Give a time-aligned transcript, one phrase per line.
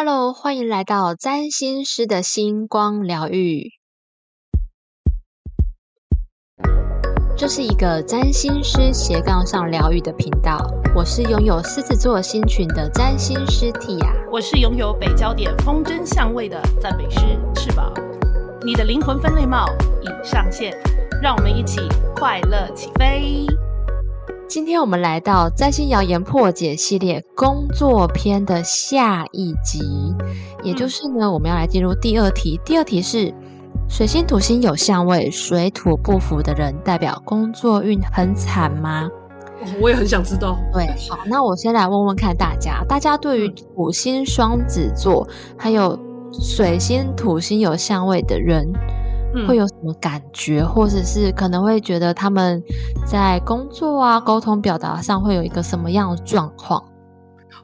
[0.00, 3.72] Hello，欢迎来到占星师的星光疗愈。
[7.36, 10.56] 这是一个占星师斜杠上疗愈的频道。
[10.94, 17.18] 我是拥有狮子座星群的占星师 Tia，我是拥有北焦点风筝相位的赞美师
[17.56, 17.92] 翅膀。
[18.64, 19.66] 你的灵魂分类帽
[20.00, 20.72] 已上线，
[21.20, 21.80] 让我们一起
[22.14, 23.44] 快乐起飞。
[24.48, 29.78] 今天我们来到占星谣言破解系列工作篇的下一集，
[30.62, 32.58] 也就是呢，我们要来进入第二题。
[32.64, 33.30] 第二题是
[33.90, 39.10] 水星土星有相位，水土不服的人代表工作运很惨吗？
[39.82, 40.56] 我也很想知道。
[40.72, 45.28] 对，好，那我先来问问看大家，大家对于土星双子座
[45.58, 45.98] 还有
[46.32, 48.72] 水星土星有相位的人。
[49.46, 52.62] 会有什么感觉，或者是可能会觉得他们
[53.06, 56.82] 在工作啊、沟通表达上会有一个什么样的状况？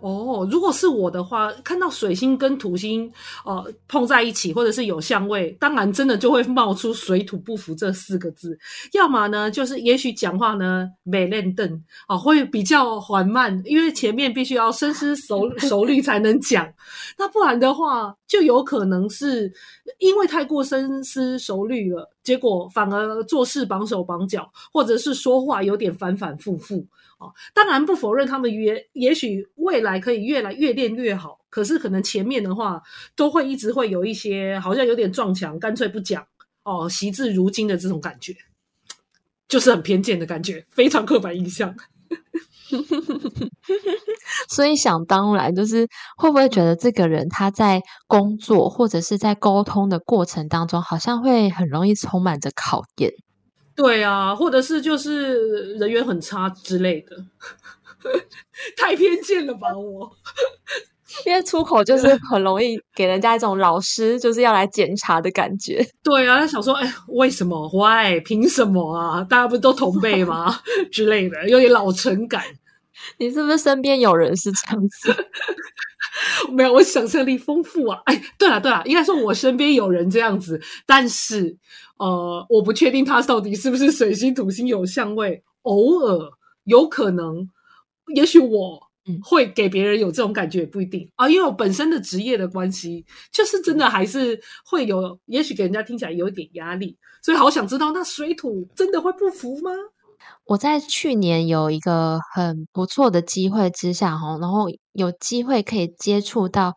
[0.04, 3.10] 哦，如果是我的话，看到水星跟土星
[3.42, 8.58] 呃碰在一起，或者是有相位，当然真的就会冒出水土不服这四个字。
[8.92, 16.70] 要么呢，就是也许讲话呢美练凳啊，会比较缓慢，因为前面必须要深思熟熟虑才能讲。
[17.16, 19.50] 那不然的话，就有可能是
[19.98, 26.84] 因为太过深思熟虑了，结果反而做事绑手绑脚，或者是说话有点反反复复。
[27.54, 32.82] 当然不否认他们也也许未来可以越来越练越好，可是可能前面的话
[33.14, 36.26] 都会一直会有一些好像有点撞墙，干脆不讲
[36.64, 38.34] 哦，惜字如金的这种感觉，
[39.48, 41.74] 就是很偏见的感觉，非常刻板印象。
[44.48, 45.86] 所以想当然就是
[46.16, 53.12] 会不会觉得这个人他在工作或者是在沟通的过程当中，好像会很容易充满着考验。
[53.76, 57.16] 对啊，或者是就是人缘很差之类的，
[58.76, 60.10] 太偏见了吧我？
[61.26, 65.86] 因为出口就是很容易给人家一种老师就是要来检查的感觉。
[66.02, 68.18] 对啊，他想说，哎，为什么？Why？
[68.20, 69.22] 凭什么啊？
[69.22, 70.58] 大家不都同辈吗？
[70.90, 72.42] 之类的，有点老成感。
[73.18, 75.14] 你是不是身边有人是这样子？
[76.50, 78.00] 没有，我想象力丰富啊！
[78.06, 81.56] 哎，对了对了，应该说我身边有人这样子，但是
[81.98, 86.30] 呃，我不确定他到底是不是水星土星有相位，偶尔
[86.64, 87.48] 有可能，
[88.14, 88.80] 也许我
[89.22, 99.70] 会给别人有这种感觉，也不一定啊，因为我本身的职业的关系，就是真的还是会有，也许给人家听起来有一点压力，所以好想知道，那水土真的会不服吗？
[100.46, 106.74] 我在去年有一个很不错的机会之下，哈，然后有机会可以接触到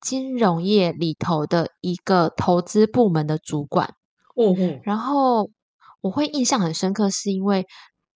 [0.00, 3.94] 金融业里头的一个投资部门的主管，
[4.38, 4.54] 哦，
[4.84, 5.50] 然后
[6.00, 7.66] 我会印象很深刻，是因为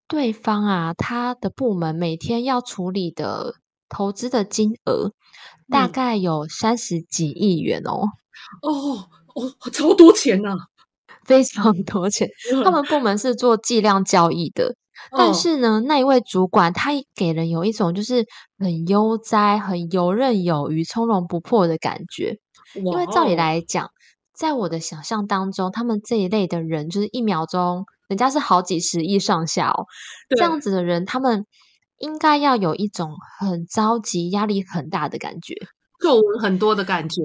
[0.07, 3.55] 对方啊，他的部门每天要处理的
[3.89, 5.11] 投资的金额
[5.69, 8.07] 大概有三十几亿元哦，
[8.61, 10.55] 哦哦，超多钱呐！
[11.25, 12.27] 非常多钱，
[12.63, 14.75] 他们部门是做计量交易的，
[15.17, 18.25] 但是呢，那一位主管他给人有一种就是
[18.57, 22.37] 很悠哉、很游刃有余、从容不迫的感觉。
[22.75, 23.89] 因为照理来讲，
[24.33, 29.85] 在我的想象当中，他们这一类的人就是一秒钟人家是好几十亿上下哦，
[30.29, 31.45] 这样子的人，他们
[31.99, 35.55] 应该要有一种很着急、压力很大的感觉，
[35.99, 37.21] 皱纹很多的感觉。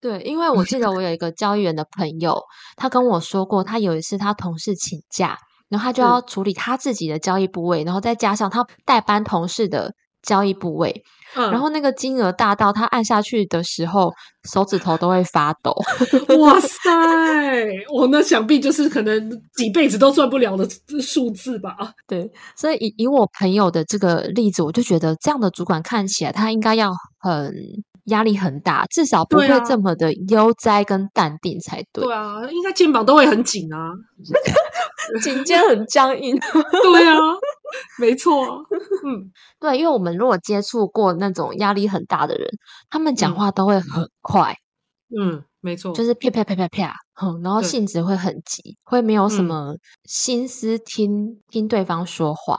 [0.00, 2.42] 对，因为我记得我有一个交易员的朋友，
[2.76, 11.02] 他跟我说过，他有一次他同事请假，然后他就要处理他自己的交易部位，然后再加上他代班同事的交易部位，
[11.34, 14.12] 然后那个金额大到他按下去的时候，
[14.50, 15.74] 手指头都会发抖。
[16.38, 16.70] 哇塞，
[17.92, 20.66] 我那想必就是可能几辈子都赚不了的
[21.00, 21.76] 数字吧？
[22.06, 27.52] 对，所以以以我朋友的这个例子，我就觉得这样的主管看起来他应该要很。
[28.06, 32.02] 压力很大，至少不会这么的悠哉跟淡定才对。
[32.02, 33.92] 对啊，应该肩膀都会很紧啊，
[35.22, 36.34] 颈肩很僵硬。
[36.82, 37.16] 对啊，
[37.98, 38.64] 没错。
[39.06, 42.48] 嗯，对，因为我们如果接触过那种压力很大的人，
[42.88, 44.56] 他们讲话都会很快。
[45.18, 46.94] 嗯，没错，就是啪啪啪啪啪，
[47.42, 49.74] 然后性子会很急，会没有什么
[50.04, 52.58] 心思听听对方说话。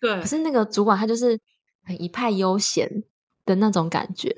[0.00, 1.40] 对，可是那个主管他就是
[1.84, 3.02] 很一派悠闲
[3.44, 4.34] 的那种感觉。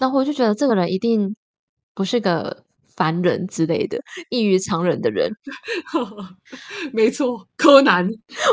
[0.00, 1.34] 那我就觉得这个人一定
[1.94, 2.64] 不是个
[2.98, 3.98] 凡人之类的，
[4.28, 5.30] 异于常人的人。
[6.92, 8.08] 没错，柯南，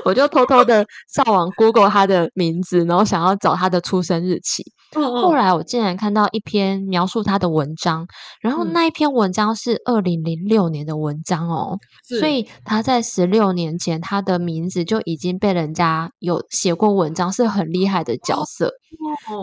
[0.06, 4.64] 我就偷偷的上网 Google 他的名字，然后想要找他的出生日期。
[4.94, 8.06] 后来我竟然看到一篇描述他的文章，
[8.40, 11.78] 然后那一篇文章是二零零六年的文章哦，
[12.08, 18.72] 所以他在十六年前，他的名字就已经被人家有写过文章，是很厉害的角色。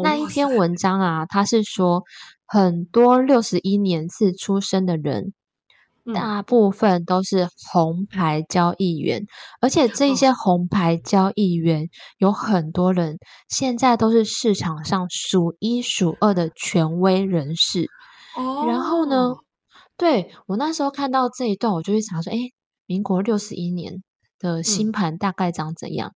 [0.02, 2.02] 那一篇文章啊，他是说
[2.52, 5.32] 很多六十一年次出生的人。
[6.12, 9.24] 大部分都是红牌交易员，
[9.60, 11.88] 而且这些红牌交易员
[12.18, 13.18] 有很多人
[13.48, 17.88] 现在都是市场上数一数二的权威人士。
[18.36, 19.36] 哦，然后呢，
[19.96, 22.36] 对我那时候看到这一段，我就会查说，哎，
[22.84, 24.02] 民国六十一年
[24.40, 26.12] 的星盘大概长怎样？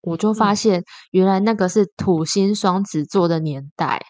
[0.00, 0.82] 我就发现
[1.12, 4.02] 原来那个是土星双子座的年代。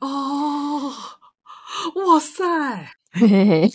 [0.00, 0.92] 哦，
[1.94, 2.42] 哇塞！
[3.12, 3.70] 嘿嘿嘿，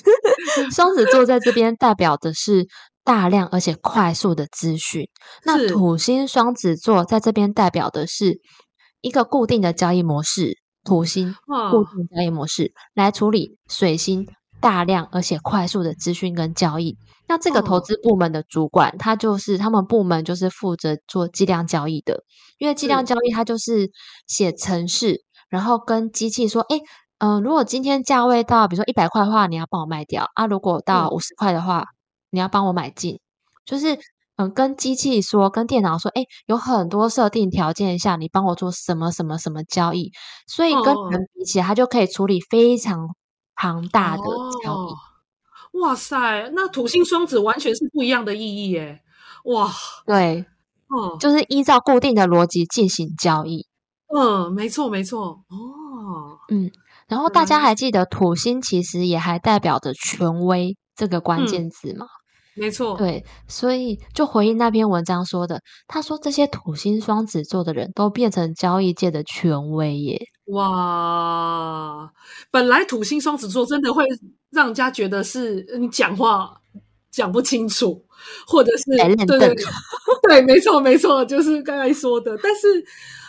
[0.71, 2.67] 双子座在这边代表的是
[3.03, 5.09] 大量而且快速的资讯。
[5.43, 8.39] 那土星双子座在这边代表的是
[9.01, 11.35] 一个固定的交易模式，土星
[11.71, 14.25] 固定交易模式来处理水星
[14.61, 16.97] 大量而且快速的资讯跟交易。
[17.27, 22.23] 那这个投资部门的主管，他就是他们部门就是负责做计量交易的，
[22.59, 23.89] 因为计量交易它就是
[24.27, 25.23] 写程式，
[25.55, 26.81] 然后跟机器说，哎。
[27.17, 31.85] 嗯，如果今天价位到，比如说一百块的话，你要帮我卖掉啊；如果到五十块的话，
[32.29, 33.21] 你要帮我买进。
[33.65, 33.97] 就是
[34.35, 40.11] 嗯，跟机器说，跟电脑说，哎，有很多设定条件下，你帮我做什么什么什么交易。
[40.45, 43.15] 所以跟人比起来，它就可以处理非常
[43.55, 44.23] 庞大的
[44.61, 45.79] 交易。
[45.79, 48.99] 哇塞，那土星双子完全是不一样的意义耶！
[49.45, 49.71] 哇，
[50.05, 50.45] 对，
[50.89, 53.65] 哦，就是依照固定的逻辑进行交易。
[54.17, 55.43] 嗯，没错，没错。
[55.49, 56.71] 哦，嗯。
[57.07, 62.07] 然后大家还记得土星其实也还代表着权威这个关键字吗？
[62.55, 70.19] 没错，对，所以就回应那篇文章说的，他说这些土星双子座的人都变成交易界的权威耶！
[70.45, 72.11] 哇，
[72.49, 74.03] 本来土星双子座真的会
[74.49, 76.59] 让人家觉得是你讲话
[77.11, 78.03] 讲不清楚，
[78.47, 78.85] 或者是
[79.27, 79.55] 对对
[80.27, 82.83] 对，没错没错，就是刚才说的，但是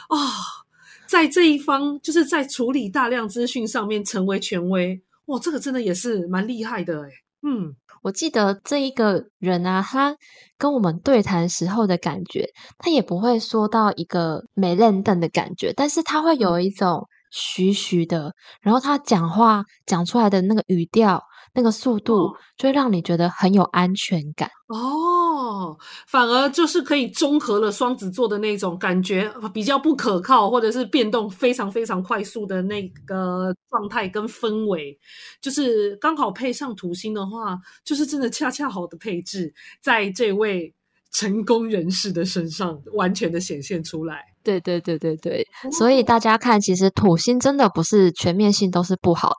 [0.08, 0.64] 啊。
[1.08, 7.08] 在这一方，就是在处理大量资讯上面成为权威，哇，这个真的也是蛮厉害的哎。
[7.42, 10.16] 嗯，我记得这一个人啊，他
[10.58, 12.48] 跟我们对谈时候的感觉，
[12.78, 21.22] 他也不会说到一个没认凳的感觉，但是他会有一种徐徐的，然后他讲话讲出来的那个语调。
[21.56, 25.74] 那个速度就会让你觉得很有安全感哦，
[26.06, 34.98] 反而就是可以综合了双子座的那种感觉，比较不可靠或者是变动非常非常快速的那个状态跟氛围，
[35.40, 40.74] 就是刚好配上土星的话，就是真的恰恰好的配置，在这位
[41.10, 44.20] 成功人士的身上完全的显现出来。
[44.42, 45.46] 对对对对对，
[45.78, 49.32] 所以大家看，其实土星真的不是全面性都是不好。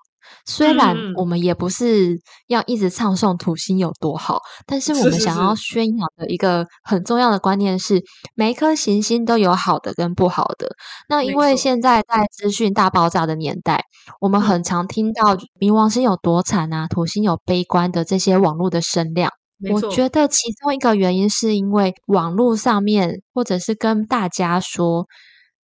[0.46, 8.02] 虽然我们也不是要一直唱颂土星有多好，但是我们想要宣扬的一个很重要的观念是，
[8.36, 10.70] 每一颗行星都有好的跟不好的。
[11.10, 13.84] 那因为现在在资讯大爆炸的年代，
[14.22, 19.32] 我们很常听到冥王星有多惨啊，土星有悲观的这些网络的声量。
[19.72, 25.08] 我觉得其中一个原因是因为网络上面或者是跟大家说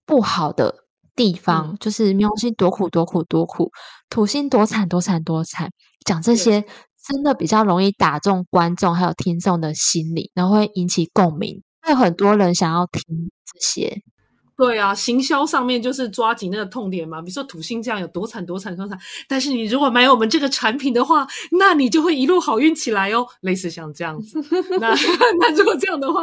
[0.05, 0.83] 不好的。
[1.15, 3.71] 地方就是冥王星多苦多苦多苦，
[4.13, 5.71] 土星多惨多惨多惨，
[6.05, 6.61] 讲这些
[7.09, 13.03] 真的比较容易打中观众还有听众的心理，然后会引起共鸣，会有很多人想要听
[13.47, 14.03] 这些。
[14.57, 17.21] 对啊，行销上面就是抓紧那个痛点嘛。
[17.21, 21.27] 比如说土星这样有多惨多惨多惨，但是你如果买我们这个产品的话，
[21.59, 23.27] 那你就会一路好运起来哦。
[23.41, 24.39] 类似像这样子，
[24.79, 24.95] 那
[25.41, 26.23] 那如果这样的话，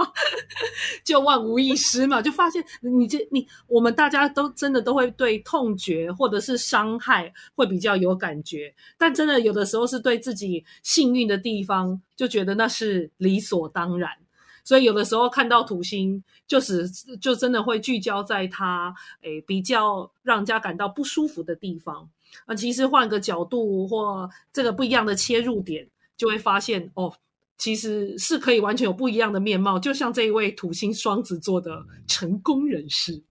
[1.03, 2.22] 就万无一失嘛。
[2.22, 14.10] 就发现你这你我们大家都真的都会对痛觉或者是伤害会比较有感觉，但真的有的时候是对自己幸运的地方，就觉得那是理所当然。
[14.63, 16.89] 所以有的时候看到土星，就是
[17.20, 22.10] 就真的会聚焦在它诶比较让人家感到不舒服的地方。
[22.46, 27.12] 啊，其实换个角度或这个不一样的切入点，就会发现哦，
[27.58, 29.80] 其实是可以完全有不一样的面貌。
[29.80, 33.24] 就像这一位土星双子座的成功人士，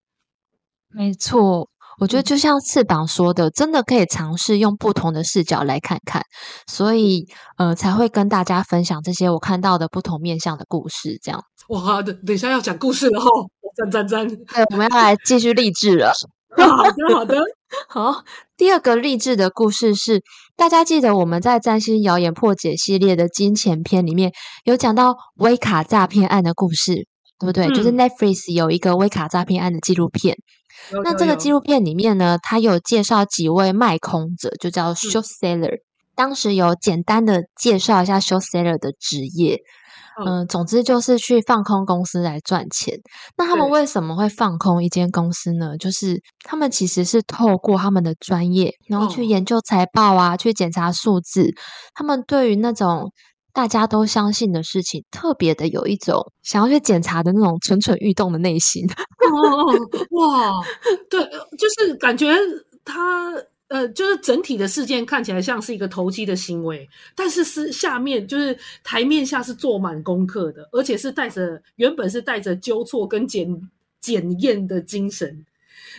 [0.88, 1.70] 没错。
[1.98, 6.22] 我觉得就像翅膀说的，真的可以尝试用不同的视角来看看，
[6.66, 7.26] 所以
[7.56, 11.18] 呃才会跟大家分享这些我看到的不同面向的故事。
[11.22, 13.28] 这样哇，等等一下要讲故事了哈，
[13.76, 14.26] 赞赞赞！
[14.28, 16.12] 对，我们要来继续励志了。
[16.56, 17.36] 好的，好的，
[17.88, 18.22] 好。
[18.56, 20.22] 第二个励志的故事是，
[20.56, 24.32] 大家记得我们在占星谣言破解系列的金钱篇里面
[24.64, 27.06] 有讲到威卡诈骗案的故事，
[27.38, 27.68] 对不对？
[27.68, 30.36] 就是 Netflix 有一个威卡诈骗案的纪录片。
[31.04, 35.78] 那这个纪录片里面呢，他有介绍几位卖空者，就叫 short seller。
[36.14, 39.60] 当时有简单的介绍一下 short seller 的职业。
[40.26, 42.98] 嗯，总之就是去放空公司来赚钱。
[43.36, 45.78] 那他们为什么会放空一间公司呢？
[45.78, 51.54] 就是他们其实是透过他们的专业，然后去研究财报啊，去检查数字。
[51.94, 53.12] 他们对于那种
[53.52, 58.86] 大家都相信的事情，特别的有一种想要去检查的那种蠢蠢欲动的内心。
[58.86, 59.64] 哦，
[60.10, 60.52] 哇，
[61.10, 61.20] 对，
[61.56, 62.34] 就是感觉
[62.84, 63.34] 他。
[63.68, 73.68] 呃，就是整体的事件看起来像是一个投机的行为，但是是下面就是台面下是做满功课的，而且是带着原本是带着纠错跟检
[74.00, 75.44] 检验的精神，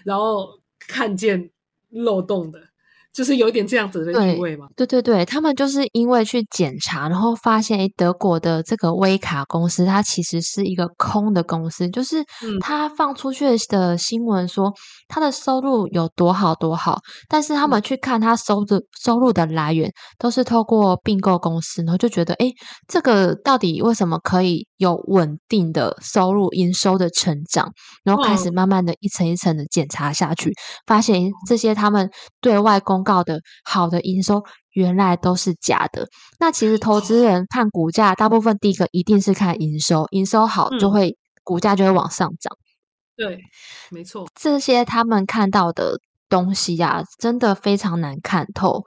[0.03, 1.51] 然后看见
[1.91, 2.68] 漏洞的。
[3.11, 4.67] 就是有点这样子的意味嘛？
[4.75, 12.23] 对对对，他们就是因为去检查，然后发现，诶德国的这个威卡公司，它其实是一个空的公司，就是
[12.61, 14.71] 他放出去的新闻说，
[15.07, 22.53] 他的收入有多好多好，但是他们去看他收的收入的来源，都是透过并购公司，然后就觉得，诶
[22.87, 27.69] 这个到底为什么可以有稳定的收入、营收的成长？
[28.03, 30.53] 然后开始慢慢的一层一层的检查下去，
[30.85, 32.07] 发现这些他们
[32.39, 32.98] 对外公。
[33.03, 36.07] 告的好的营收原来都是假的。
[36.39, 42.55] 那其实投资人看股价，大部分第一个一定是看营收，营收好就会股价就会往上涨。
[43.15, 43.39] 对，
[43.91, 44.27] 没错。
[44.33, 48.83] 这些他们看到的东西呀，真的非常难看透。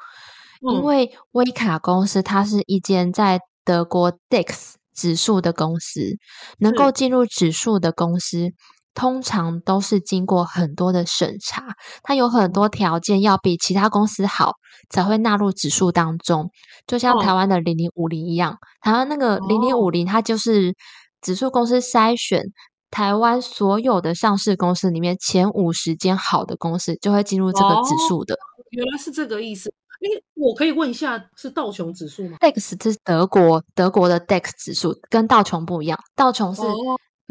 [0.60, 6.16] 因为威卡公司它是一间在德国 DAX 指数的公司，
[6.58, 8.52] 能够进入指数的公司。
[8.94, 11.64] 通常都是经过很多的审查，
[12.02, 14.56] 它有很多条件要比其他公司好，
[14.90, 16.50] 才会纳入指数当中。
[16.86, 20.74] 就像台湾的零零五零一样，台湾那个零零五零，它就是
[21.20, 22.42] 指数公司筛选
[22.90, 28.36] 台湾所有的上市公司里面前五十间好的公司，就会进入这个指数的。
[28.70, 29.72] 原来是这个意思。
[30.02, 36.62] 哎，我可以问一下，是道琼指数吗？DAX 是德国德国的 DAX 指数，跟道琼不一样，道琼是。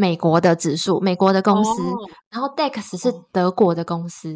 [0.01, 1.69] 美国的指数，美国的公司，
[2.31, 4.33] 然后 DAX 是德国的公司，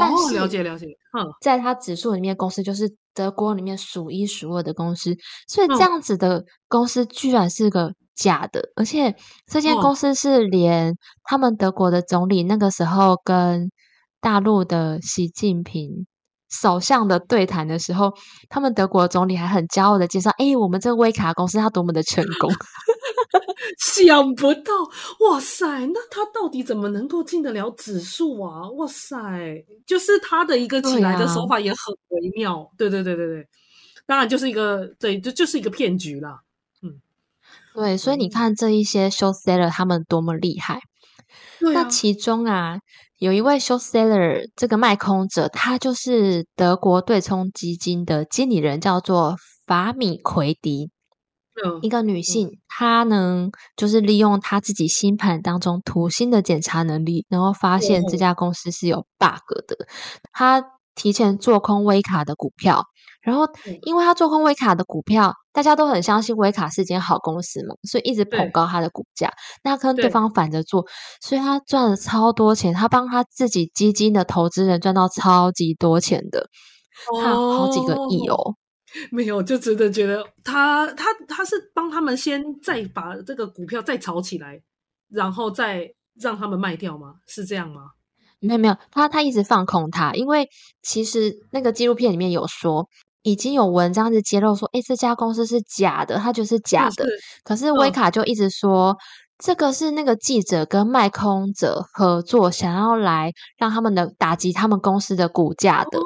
[0.00, 5.14] 但是了解了解，嗯，在它指数里面，公司就是德国里面数一数二的公司，
[5.46, 9.14] 所以这样子的公司居然是个假的，而且
[9.46, 13.70] 这间公司是连他们德国的总理那个时候跟
[14.22, 16.06] 大陆的习近平
[16.48, 18.14] 首相的对谈的时候，
[18.48, 22.50] 他们德国总理还很骄傲的介绍，哎，我们这个威卡公司它多么的成功。
[23.78, 24.72] 想不到，
[25.20, 25.86] 哇塞！
[25.86, 28.68] 那他到底怎么能够进得了指数啊？
[28.70, 32.70] 哇塞，就是他的一个起来的手法也很微妙。
[32.78, 33.48] 对对对对对，
[34.06, 36.40] 当然就是一个对，就就是一个骗局啦。
[36.82, 37.00] 嗯，
[37.74, 40.80] 对，所以你看这一些 show seller 他们多么厉害。
[41.60, 42.78] 那其中啊，
[43.18, 49.36] 有一位 show seller 这个卖空者，他就是德国对冲基金的经理人，叫做
[49.66, 50.90] 法米奎迪。
[51.82, 59.76] 一个女性，她呢，就是利用她自己星盘当中土星的检查能力，然后发现这家公司是有 bug 的。
[60.32, 62.84] 她提前做空威卡的股票，
[63.22, 63.46] 然后
[63.82, 69.32] 因为她做空威卡的股票，大家都很相信威卡是间好公司嘛，所以一直捧高它的股价。
[69.62, 70.84] 那跟对方反着做，
[71.20, 72.74] 所以他赚了超多钱。
[72.74, 76.48] 他帮他自己基金的投资人赚到超级多钱的，
[77.22, 78.56] 他好几个亿哦。
[79.10, 84.60] 没有，就真的觉得他他他是帮他们先再把这个股票再炒起来，
[85.08, 87.16] 然后再让他们卖掉吗？
[87.26, 87.90] 是这样吗？
[88.40, 90.48] 没有没有，他他一直放空他，因为
[90.82, 92.88] 其实那个纪录片里面有说，
[93.22, 97.06] 已经有文章是揭露说，哎，这家公司是假的，他就是假的。
[97.42, 98.96] 可是威卡就一直说，
[99.38, 105.98] 这个是那个记者跟卖空者合作，想要来让他们的打击他们公司的股价的，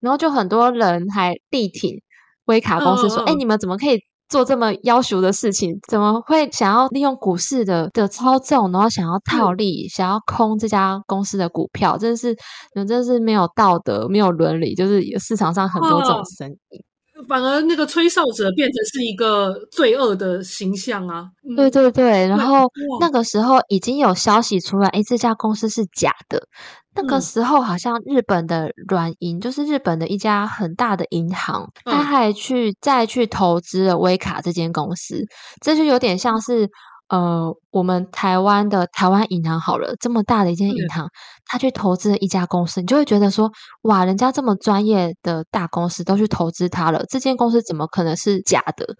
[0.00, 2.02] 然后就很多人还力挺。
[2.46, 3.98] 威卡公司说：“哎，你们怎么可以
[4.28, 5.78] 做这么要求的事情？
[5.88, 11.96] 怎么会想要利用股市的的操纵，然后想要套利，想要空这家公司的股票？
[11.96, 12.30] 真的是，
[12.74, 14.74] 你们真是没有道德，没有伦理。
[14.74, 16.84] 就是市场上很多这种生意，
[17.28, 21.28] 反而那个吹哨者变成是一个罪恶的形象啊！
[21.56, 22.70] 对对对，然后
[23.00, 26.46] 那个时候已经有消息出来，哎，这家公司是假的。”
[26.98, 35.22] 那个时候，好像日本的软银，就是日本的一家很大的银行，他还去再去投资了威卡这间公司，
[35.62, 36.70] 这就有点像是
[37.08, 41.08] 呃，我们台湾的台湾银行好了，这么大的一间银行，
[41.44, 43.50] 他去投资了一家公司，你就会觉得说，
[43.82, 48.96] 哇，人家这么专业的大公司都去投资他了，这间公司怎么可能是假的？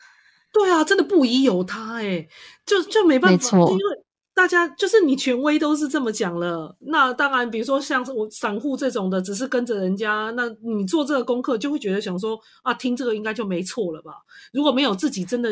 [0.53, 2.27] 对啊，真的不宜有他，哎，
[2.65, 4.07] 就就没办法，因为。
[4.37, 14.13] 大家就是你权威都是这么讲了，那当然，比如说像我散户这种的，只是跟着人家，那你做这个功课就会觉得想说啊，听这个应该就没错了吧？
[14.53, 15.51] 如果没有自己真的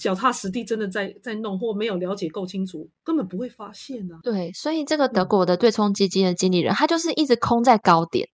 [0.00, 4.16] 脚踏实地，真的在在弄，或没有了解够清楚，根本不会发现呢。
[4.22, 8.26] 对，所以这个德国的对冲基金的经理人，他就是一直空在高点。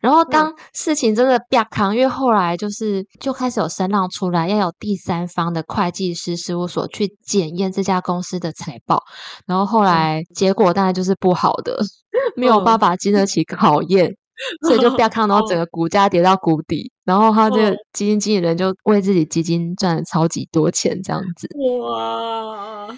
[0.00, 9.02] 然后当事情真的变扛，因为后来就是就开始有声浪出来，要有第三方的会计师事务所去检验这家公司的财报。
[9.46, 11.80] 然后后来结果当然就是不好的，
[12.36, 14.14] 没有办法经得起考验，
[14.66, 16.90] 所以就不要看到整个股价跌到谷底。
[17.04, 21.48] 然后他这个基金经理人就为自己基金赚了超级多钱，这样子。
[21.80, 22.96] 哇哇！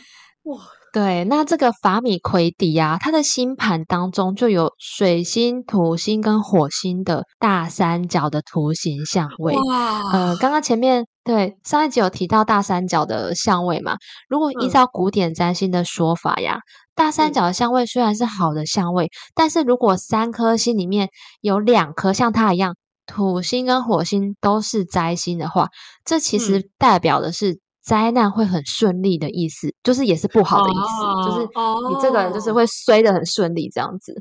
[0.90, 9.54] 对，那这个法米奎迪啊，他的星盘当中就有水星、土星跟火星的大三角的图形相位。
[9.54, 10.10] 哇！
[10.10, 13.98] 呃，刚刚前面对上一集有提到大三角的相位嘛？
[14.30, 16.60] 如果依照古典占星的说法呀，
[16.94, 21.10] 大三角的相位虽然是好的相位，但是如果三颗星里面
[21.42, 25.68] 有两颗像它一样，土星跟火星都是灾星的话，
[26.02, 27.60] 这其实代表的是。
[27.88, 31.46] 灾难会很顺利的意思，就是也是不好的意思，就是
[31.88, 34.14] 你这个人就是会衰的很顺利这样子。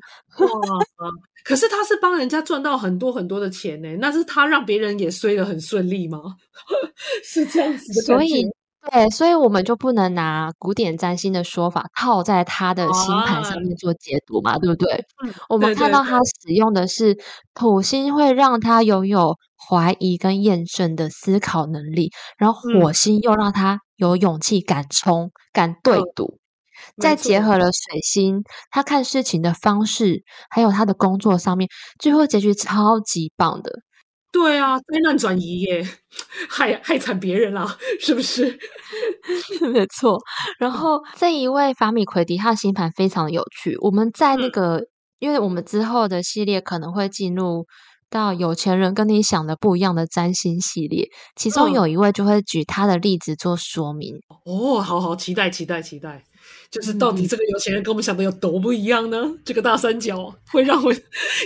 [1.44, 6.22] 可是他是帮人家赚到很多很多的钱呢，那是他让别人也衰的很顺利吗？
[7.24, 8.46] 是这样子的所以。
[8.92, 15.06] 对，所以我们就不能拿古典占星的说法套在他的星盘上面做解读嘛，对不对？
[15.50, 17.18] 我们看到他使用的是
[17.54, 26.40] 土星，会让他拥有怀疑跟验证的思考能力，然后火星又让他有勇气敢冲、敢对赌，
[27.02, 31.68] 再结合了水星，他看事情的方式，还有他的工作上面，
[32.00, 33.72] 最后结局超级棒的。
[34.32, 35.88] 对啊，灾难转移耶，
[36.50, 37.68] 害害惨别人了，
[38.00, 38.58] 是不是？
[39.74, 40.20] 没错。
[40.60, 43.76] 然后这一位法米奎迪，他的星盘非常有趣。
[43.82, 44.84] 我们在那个，
[45.20, 47.66] 因为我们之后的系列可能会进入
[48.10, 54.16] 到有钱人跟你想的不一样的占星系列，其中有一位就会举他的例子做说明。
[54.46, 56.24] 哦，好好期待，期待，期待。
[56.70, 59.18] 就是到底这个有钱人跟我们想的有多不一样呢？
[59.44, 60.94] 这个大三角会让我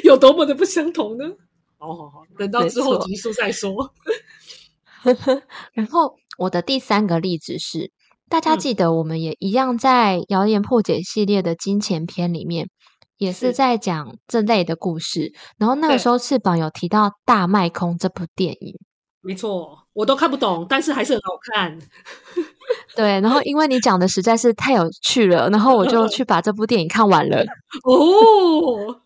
[0.03, 1.25] 有多么的不相同呢？
[1.81, 3.91] 好好好，等到之后结束再说。
[5.73, 7.91] 然后我的第三个例子是，
[8.29, 12.70] 大家记得我们也一样在谣言破解系列的金钱篇里面，
[13.17, 15.33] 也是在讲这类的故事。
[15.57, 18.75] 然后那个时候翅膀有提到《大卖空》这部电影，
[19.22, 21.79] 没错，我都看不懂，但是还是很好看。
[22.96, 27.44] 对，然后因为你讲的实在是太有趣了，然后我就 去把这部电影看完了。
[27.83, 29.01] 哦。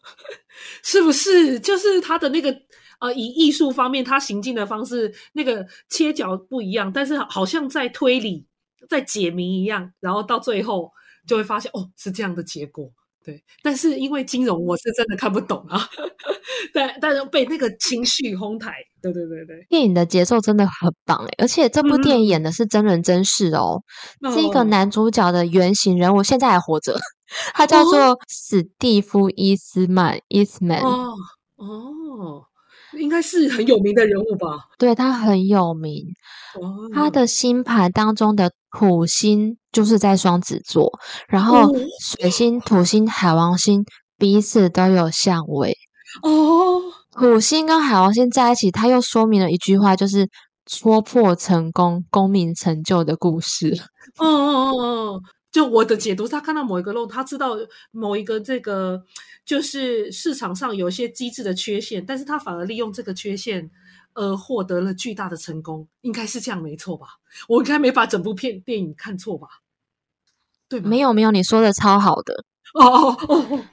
[0.85, 2.55] 是不是就是他的那个
[3.01, 8.45] 呃，以艺术方面，他行进的方式那个切角不一样，但是好像在推理、
[8.87, 10.91] 在解谜一样，然后到最后
[11.27, 12.89] 就会发现哦，是这样的结果。
[13.23, 15.89] 对，但是因为金融，我是真的看不懂啊。
[16.71, 19.65] 但但是被那个情绪哄抬，对对对对。
[19.67, 23.81] 电影的节奏真的很棒诶而且这部电影演的是真人真事哦，
[24.31, 26.99] 是一个男主角的原型人物，现在还活着。
[27.53, 30.83] 他叫做史蒂夫·伊斯曼 （Eastman）。
[30.83, 31.13] 哦
[31.57, 32.43] 哦，
[32.97, 34.65] 应该是很有名的人物吧？
[34.77, 36.05] 对他很有名。
[36.93, 40.91] 他的星盘当中的土星就是在双子座，
[41.27, 43.83] 然后水星、土星、海王星
[44.17, 45.77] 彼此都有相位。
[46.23, 50.29] 哦，土星跟海王星在一起，他又说明了一句话，就是
[50.65, 53.77] 戳破成功、功名成就的故事。
[54.17, 55.21] 哦哦哦。
[55.55, 57.55] 就我的解读，他看到某一个漏，他知道
[57.91, 59.01] 某一个这个
[59.45, 63.71] 就是市场上有一些机制的缺陷，但是他反而利用这个缺陷，
[64.15, 67.07] 而获得了巨大的成功，应该是这样没错吧？
[67.47, 69.47] 我应该没把整部片电影看错吧？
[70.67, 73.65] 对，没有没有，你说的超好的哦哦哦。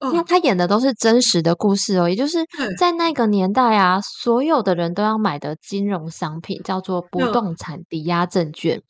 [0.00, 2.38] 那他演的都是真实的故事哦，也就是
[2.78, 8.80] 在那个年代啊，所有的人都要买的金融商品叫做不动产抵押证券。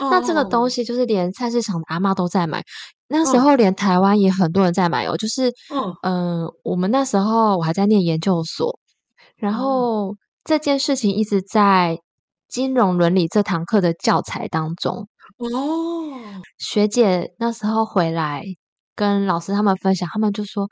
[0.00, 2.64] 那这个东西就是连菜市场的阿妈都在买，
[3.06, 5.16] 那时候连台湾也很多人在买哦。
[5.16, 5.52] 就是
[6.02, 8.80] 嗯，我们那时候我还在念研究所，
[9.36, 11.98] 然后这件事情一直在
[12.48, 15.06] 金融伦理这堂课的教材当中
[15.38, 15.48] 哦。
[16.58, 18.42] 学姐那时候回来。
[18.96, 20.66] 跟老师他们分享，他们就说，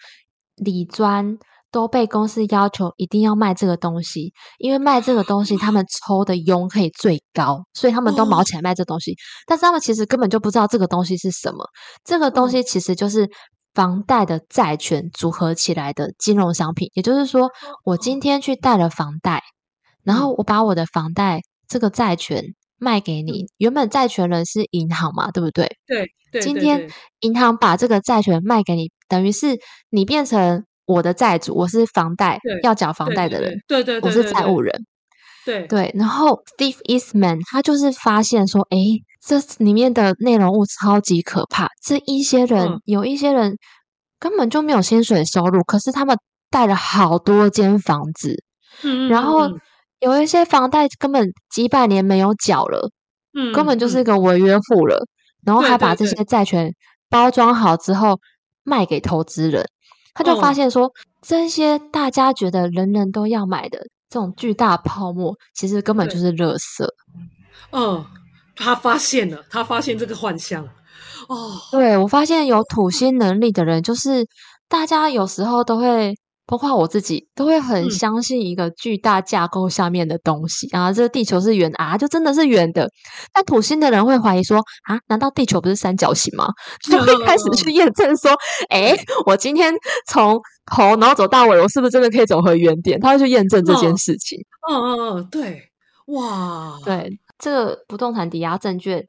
[0.56, 1.36] 理专
[1.70, 9.14] 都被公司要求一定要卖这个东西，因为卖这个东西他们 抽的佣可以最高，所以他们都毛起来卖这东西。
[9.46, 11.64] 但是他们其实根本就不知道这个东西是什么，
[12.02, 13.28] 这个东西其实就是
[13.74, 16.88] 房贷的债权组合起来的金融商品。
[16.94, 17.50] 也就是说，
[17.84, 19.42] 我今天去贷了房贷，
[20.02, 22.54] 然后我把我的房贷这个债权。
[22.78, 25.76] 卖给你，原本债权人是银行嘛，对不对？
[25.86, 29.58] 对，今天银行把这个债权卖给你，等于是
[29.90, 34.84] 你变成我的债主，我是房贷要缴房贷的人，对对，我是债务人。
[35.44, 41.68] 对对，然后 Steve Eastman 他就是发现说，诶，这里面的内容物超级可怕。
[41.82, 43.58] 这一些人、嗯有一些人
[44.18, 46.16] 根本就没有薪水收入，可是他们
[46.50, 48.42] 贷了好多间房子，
[49.10, 49.60] 然后嗯
[50.04, 52.90] 有一些房贷根本几百年没有缴了，
[53.32, 55.06] 嗯根本就是一个违约户了。
[55.44, 56.72] 然后对还把这些债权
[57.10, 58.18] 包装好之后
[58.62, 59.66] 卖给投资人，
[60.14, 60.90] 他就发哦现说，
[61.20, 66.86] 这些大家觉得人人都要买的这种巨大泡沫，其实根本就是垃圾。
[67.72, 68.04] 嗯，
[68.56, 70.64] 他发现了，他发现这个幻象，
[71.28, 74.26] 哦，对我发现有土星能力的人，就是
[74.68, 76.14] 大家有时候都会，
[76.46, 82.88] 包括我自己，都会很嗯相信一个巨大架构下面的东西啊，这个地球是圆啊，就真的是圆的。
[83.32, 86.46] 但土星的人会怀疑说啊，难道地球不是三角形吗？
[86.90, 88.30] 就会开始去 验证说，
[88.68, 88.94] 哎，
[89.26, 89.72] 我今天
[90.08, 93.00] 从头然后走到尾，我是不是真的可以走回原点？
[93.00, 94.38] 他会去验证这件嗯事情。
[94.70, 95.62] 嗯嗯嗯，对，
[96.06, 99.02] 哇，对，这个不动产抵押证券，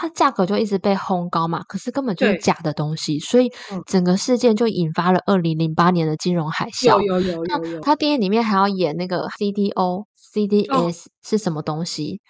[0.00, 7.02] 它价格就一直被哄高嘛，可是根本就是假的东西，所以嗯整个事件就引发了二零零八年的金融海啸。
[7.02, 12.20] 有有有有那有，他电影里面还要演那个 CDO、CDS 是什么东西？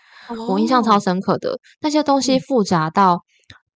[0.48, 3.20] 我印象超哦深刻的，那些东西嗯复杂到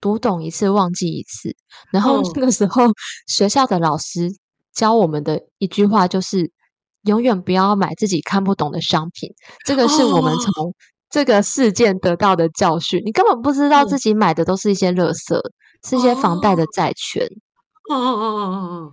[0.01, 1.55] 读懂一次忘记一次。
[1.93, 2.85] 然后嗯那个时候
[3.27, 4.31] 学校的老师
[4.73, 6.51] 教我们的一句话就是：
[7.03, 9.35] 永远不要买自己看不懂的商品。
[9.67, 10.75] 这个是我们哦从
[11.13, 13.01] 这个事件得到的教训。
[13.05, 15.39] 你根本不知道嗯自己买的都是一些垃圾，
[15.89, 17.25] 是一些房贷的哦债权。
[17.91, 18.93] 嗯嗯嗯嗯嗯嗯，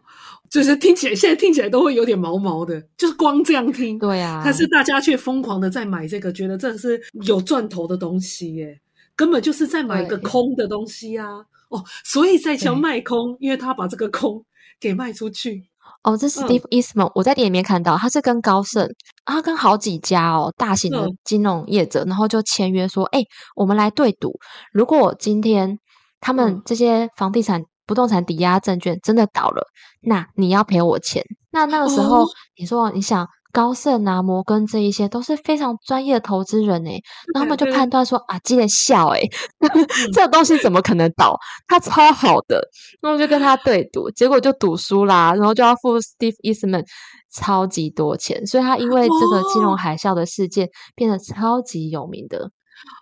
[0.50, 8.82] 就是听起来现在听起来都会有点毛毛的，就是光这样听，对啊，但是大家却疯狂的在买这个，觉得这是有赚头的东西耶，
[9.16, 11.46] 根本就是在买一个空的东西啊！
[11.70, 14.44] 哦，所以在叫对卖空，因为他把这个空
[14.82, 15.70] 给卖出去。
[16.04, 16.48] 哦，这是嗯。
[16.48, 18.88] Steve Eastman，、我在电影里面看到，他是跟高盛，
[19.26, 21.18] 啊跟好几家哦大型的嗯。
[21.24, 23.22] 金融业者，然后就签约说，哎、
[23.56, 24.40] 我们来对赌，
[24.72, 25.78] 如果今天
[26.22, 26.62] 他们嗯。
[26.66, 29.64] 这些房地产、不动产抵押证券真的倒了，
[30.02, 31.24] 那你要赔我钱。
[31.52, 32.28] 那那个时候，哦。
[32.56, 37.02] 你说你想高盛啊、摩根这一些都是非常专业的投资人诶，
[37.34, 39.22] 那他们就判断说啊，记得笑诶，
[40.14, 41.38] 这个东西怎么可能倒？
[41.68, 42.62] 他超好的，
[43.02, 46.86] 那我就跟他对赌，结果就赌输啦，然后就要付 Steve Eastman
[47.32, 52.52] 超级多钱，所以他因为这个金融哦海啸的事件变得超级有名的。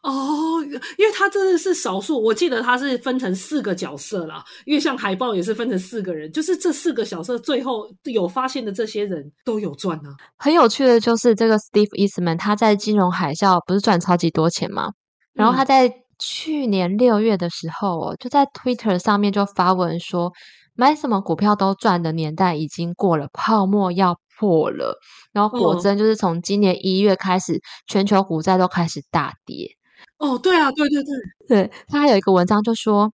[0.04, 0.62] 哦，
[0.98, 10.16] 因为他真的是少数，我记得他是分成四个角色啦，因为像海报也是分成四个人，就是这四个角色最后有发现的这些人都有赚啊。
[10.38, 14.94] 很有趣的就是这个 Steve Eastman，他在金融海啸不是赚超级多钱吗？
[15.34, 20.32] 然后他嗯在去年六月的时候哦，就在 Twitter 上面就发文说，
[20.76, 25.00] 买什么股票都赚的年代已经过了，泡沫要破了。
[25.32, 29.70] 然后果嗯真就是从今年一月开始，全球股债都开始大跌。
[30.18, 31.14] 哦，对啊，对对对，
[31.48, 33.12] 对他还有一个文章就说，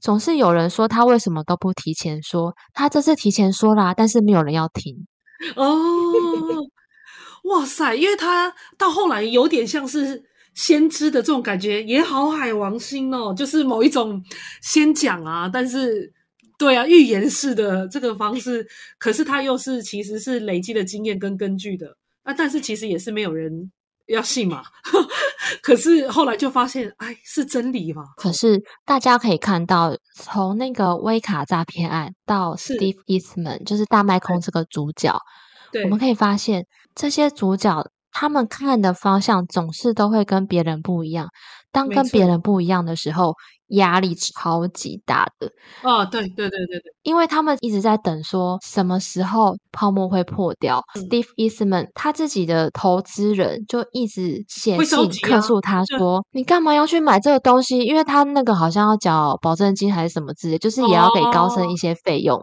[0.00, 5.06] 总是有人说他为什么都不提前说，他这次提前说啦，但是没有人要听。
[5.56, 5.72] 哦，
[7.44, 7.94] 哇塞！
[7.94, 10.22] 因为他到后来有点像是
[10.54, 14.22] 先知的这种感觉，也好海王星哦，就是某一种
[14.62, 16.12] 先讲啊，但是
[16.56, 18.66] 对啊，预言式的这个方式，
[18.98, 23.70] 可是它又是其实是累积的经验跟根据的啊，但是其实也是没有人
[24.06, 24.62] 要信嘛。
[25.62, 28.04] 可是后来就发现，哎，是真理嘛？
[28.16, 35.18] 可是大家可以看到，从那个威卡诈骗案到 Steve Eastman，就是大麦空这个主角，
[35.72, 41.28] 对我们可以发现这些主角他们看的方向总是都会跟别人不一样。
[41.72, 43.34] 当跟别人不一样的时候，
[43.70, 45.50] 压力超级大的，
[45.82, 50.80] 哦，对对对对对，因为他们一直在等说什么时候泡沫会破掉。
[50.94, 57.80] Steve 嗯 Eastman 他自己的投资人就一直写信客诉他就说：“你干嘛要去买这个东西？
[57.80, 62.40] 因为他那个好像要缴保证金还是什么之类，就是也要给高盛一哦些费用。”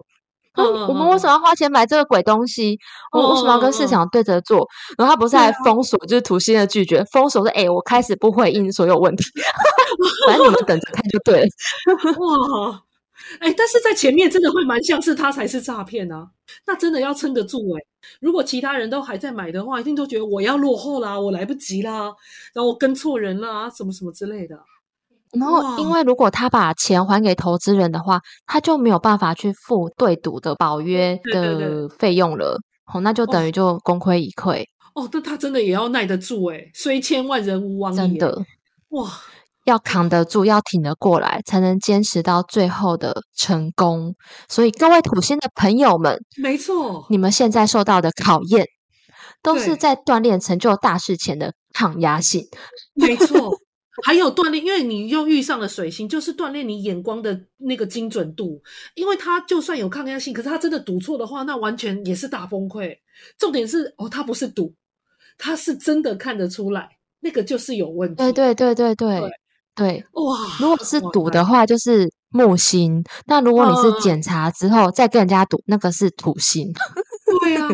[0.56, 2.78] 嗯嗯，我们为什么要花钱买这个鬼东西？
[3.14, 4.68] 我为什么要跟市场对着做？
[4.98, 9.24] 然后他不是还封锁，就是土星的拒绝，封锁说：“哎、我开始不回应所有问题，
[10.28, 11.48] 反正你们等着看就对了。”
[12.20, 12.84] 哇，
[13.40, 16.28] 哎、但是在前面真的会蛮像是他才是诈骗啊，
[16.66, 17.82] 那真的要撑得住哎、
[18.20, 22.12] 如果其他人都还在买的话，一定都觉得我要落后啦，我来不及啦，
[22.54, 24.60] 然后我跟错人啦，什么什么之类的。
[25.40, 32.60] 然后，因哇为如果他把钱还给投资人的话，他就没有办法去付对赌的保约的费用了。
[32.94, 34.66] 哦，那就等于就功亏一篑，
[34.96, 38.38] 哦，那他真的也要耐得住哎、虽千万人吾往矣、真的
[38.90, 39.10] 哇，
[39.64, 44.14] 要扛得住，要挺得过来，才能坚持到最后的成功。
[44.50, 48.66] 所以，各位土星的朋友们，没错，你们现在受到的考验，
[49.42, 52.44] 都是在锻炼成就大事前的抗压性。
[52.94, 53.58] 没错，
[54.04, 58.62] 还有锻炼，因为你又遇上了水星，就是锻炼你眼光的那个精准度。
[58.96, 62.98] 因为他就算有抗压性，可是他真的赌错的话，那完全也是大崩溃。
[63.38, 64.74] 重点是哦，他不是赌，
[65.38, 68.16] 他是真的看得出来，那个就是有问题。
[68.16, 69.22] 对对对对对
[69.74, 70.38] 对，哇！
[70.60, 76.72] 如果是赌的话，就是木星；那如果你是检查之后再跟人家赌，那个是土星。
[77.42, 77.70] 对啊。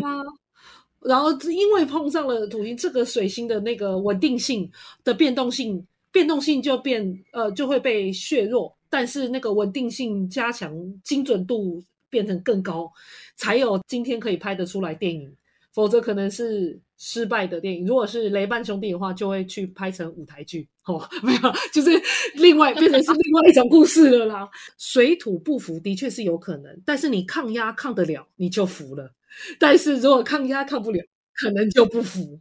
[1.02, 4.70] 然后因为碰上了土星这个水星的那个稳定性
[5.04, 12.92] 的变动性，变动性就变呃就会被削弱，但是那个稳定性加强，精准度变成更高，
[13.36, 15.36] 才有今天可以拍得出来电影，
[15.74, 17.86] 否则可能是失败的电影。
[17.86, 21.40] 如果是雷曼兄弟的话，就会去拍成舞台剧 哦，没有，
[21.74, 21.92] 就是
[22.36, 24.50] 另外变成是另外一种故事了啦。
[24.78, 29.12] 水土不服的确是有可能，但是你抗压抗得了，你就服了。
[29.60, 31.04] 但是如果抗压抗不了，
[31.36, 32.40] 可能就不服，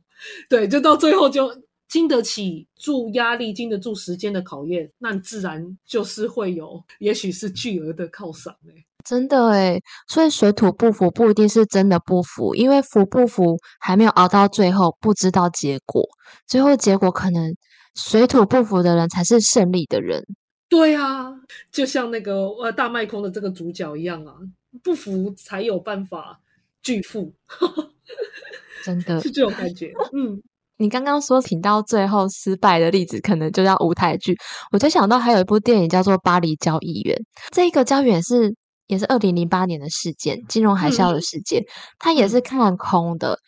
[0.48, 1.50] 对，就到最后就
[1.88, 16.02] 经得起住压力、经得住时间的考验，那自然就是会有， 也许是巨额的犒赏哎，真的哎，所以水土不服不一定是真的不服，因为服不服还没有熬到最后，不知道结果，
[16.46, 17.54] 最后结果可能
[17.94, 20.24] 水土不服的人才是胜利的人。
[20.68, 21.32] 对啊，
[21.70, 24.34] 就像那个呃大麦空的这个主角一样啊，
[24.82, 26.40] 不服才有办法。
[26.82, 27.34] 巨富，
[28.84, 29.92] 真的是这种感觉。
[30.12, 30.40] 嗯，
[30.78, 34.36] 你刚刚说挺到最后失败的例子，可能就叫舞台剧。
[34.72, 37.16] 我就想到还有一部电影叫做《巴黎交易员》，
[37.52, 38.54] 这个交易员是
[38.86, 41.62] 也是二零零八年的事件，金融海啸的事件。
[41.98, 43.38] 他也是看空的，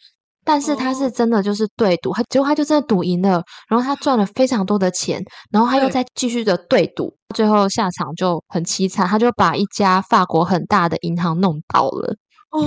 [0.44, 12.16] 但是他是真的就是对赌，他结果他就真的赌赢了，然后他赚了非常多的钱，然后他又再继续的对赌，最后下场就很凄惨，他就把一家法国很大的银行弄倒了。
[12.50, 12.60] 哦，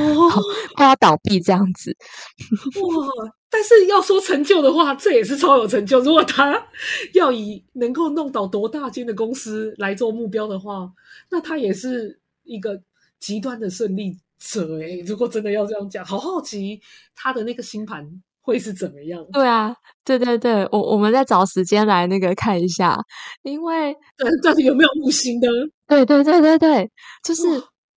[0.76, 1.96] 快要倒闭这样子，
[2.80, 3.32] 哇！
[3.54, 6.00] 但是要说成就的话，这也是超有成就。
[6.00, 6.68] 如果他
[7.14, 10.90] 要以能够弄倒多大间的公司来做目标的话，
[11.30, 12.82] 那他也是一个
[13.20, 15.02] 极端的胜利者诶。
[15.06, 16.80] 如果真的要这样讲，好好奇
[17.14, 18.10] 他的那个星盘
[18.40, 19.26] 会是怎么样？
[19.34, 22.98] 对啊，对对对，我我们在找时间来那个看一下，
[23.44, 23.94] 因为
[24.42, 25.50] 到底有没有木星的？
[25.88, 26.90] 对对对对对，
[27.22, 27.44] 就是。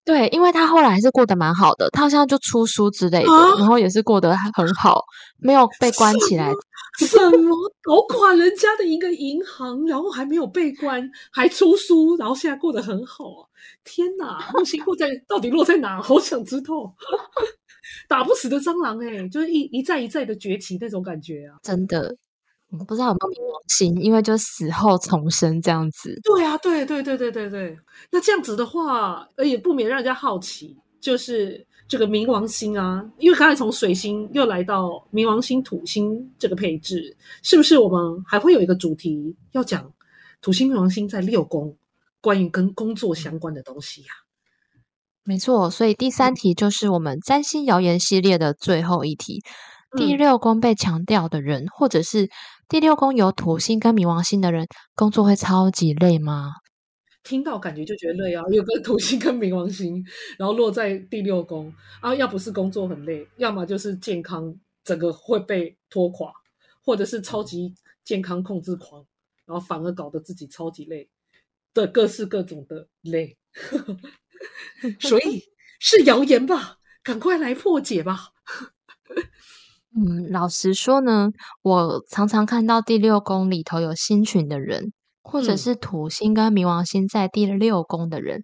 [0.05, 5.03] 对，因为他后来还是过得蛮好的，他好像就出书之类的，然后也是过得很好，
[5.39, 6.51] 没有被关起来。
[6.99, 13.41] 什么搞垮人家的一个银行，然后还没有被关，还出书，然后现在过得很好啊！
[13.83, 16.01] 天哪，木星落在到底落在哪？
[16.01, 16.95] 好想知道。
[18.07, 21.57] 打不死的蟑螂，哎，就是一一再一再的崛起那种感觉啊！
[21.63, 22.15] 真的。
[22.83, 26.19] 不知道有没有冥王星，因为就死后重生这样子。
[26.23, 27.77] 对啊，对对对对对对。
[28.11, 39.91] 那这样子的话，也不免让人家好奇，就是这个冥王星啊，因为刚才从水星又来到冥王星、土星这个配置，是不是我们还会有一个主题要讲
[40.41, 41.77] 土星、冥王星在六宫，
[42.21, 44.07] 关于跟工作相关的东西呀？
[45.23, 49.43] 没错，所以第三题就是我们占星谣言系列的最后一题。
[49.95, 52.29] 第六宫被强调的人，或者是。
[52.67, 56.53] 第六宫有土星跟冥王星的人，工作会超级累吗？
[57.23, 58.43] 听到感觉就觉得累啊！
[58.51, 60.03] 有个土星跟冥王星，
[60.37, 66.31] 然后落在第六宫啊，要不是工作很累，要么就是健康整个会被拖垮，
[66.83, 67.73] 或者是超级
[68.03, 69.05] 健康控制狂，
[69.45, 71.09] 然后反而搞得自己超级累
[71.73, 73.37] 的各式各种的累。
[74.99, 75.43] 所以
[75.79, 76.77] 是谣言吧？
[77.01, 78.33] 赶快来破解吧！
[79.95, 81.29] 嗯，老实说呢，
[81.61, 84.91] 我常常看到第六宫里头有星群的人，
[85.23, 88.43] 或者是土星跟冥王星在第六宫的人，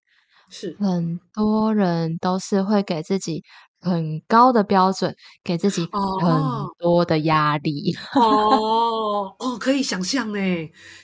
[0.49, 3.43] 是很多人都是会给自己
[3.81, 5.81] 很高的标准，给自己
[6.21, 6.41] 很
[6.79, 7.93] 多的压力。
[8.15, 10.39] 哦 哦，可以想象呢，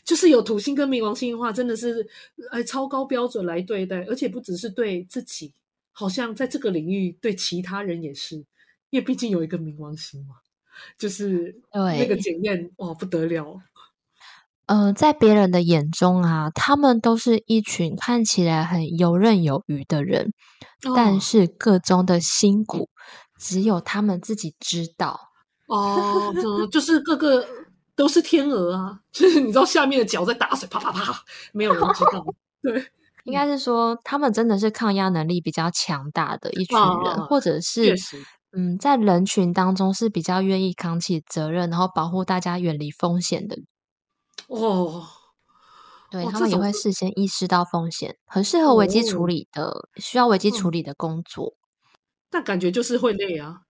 [0.05, 2.07] 就是有土星跟冥王星的话，真的是
[2.51, 5.51] 哎超高标准来对待，而且不只是对自己，
[5.91, 8.45] 好像在这个领域对其他人也是。
[8.89, 10.35] 因为毕竟有一个冥王星嘛，
[10.97, 13.59] 就是那个检验哇不得了。
[14.67, 20.33] 呃，在别人的眼中啊，他们都是一群看起来很游刃有余的人，
[20.93, 22.89] 但是个中的辛苦
[23.39, 25.31] 只有他们自己知道。
[25.67, 26.33] 哦，
[26.69, 27.47] 就是各个
[27.95, 31.17] 都是天鹅啊，就是你知道下面的脚在打水，啪啪啪，
[31.53, 32.25] 没有人知道。
[32.61, 32.85] 对，
[33.23, 37.95] 应该是说他们真的是抗压能力比较强大的一群人，或者是。
[38.57, 43.55] 嗯，在人群当中是比较愿意扛起责任，然后保护大家远离风险的。
[44.47, 45.05] 哦，
[46.09, 51.53] 对他们也会事先意识到风险，很适合危机处理的，需要危机处理的工作。
[52.31, 53.61] 但感觉就是会累啊，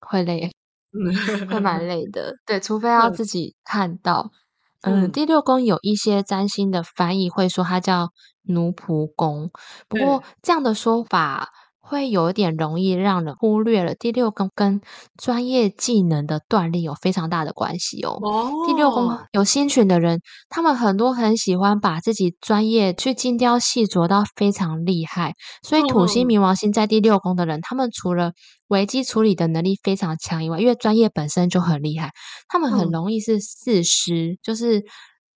[0.00, 0.50] 会累。
[1.48, 2.34] 会蛮累的。
[2.44, 4.32] 对，除非 要自己看到。
[4.80, 8.08] 嗯，第六宫有一些占星的翻译会说它叫
[8.42, 9.52] 奴仆宫，
[9.88, 11.50] 不过这样的说法。
[11.90, 14.80] 会有一点容易让人忽略了第六宫跟
[15.20, 18.20] 专业技能的锻炼有非常大的关系哦。
[18.64, 28.30] 第六宫有新群的人，他们很多很喜欢把自己专业去精雕细琢到非常厉害，所以土星、冥王星在第六宫的人，他们除了
[28.68, 32.12] 危机处理的能力非常强以外，因为专业本身就很厉害，
[32.48, 34.84] 他们很容易是四师，就是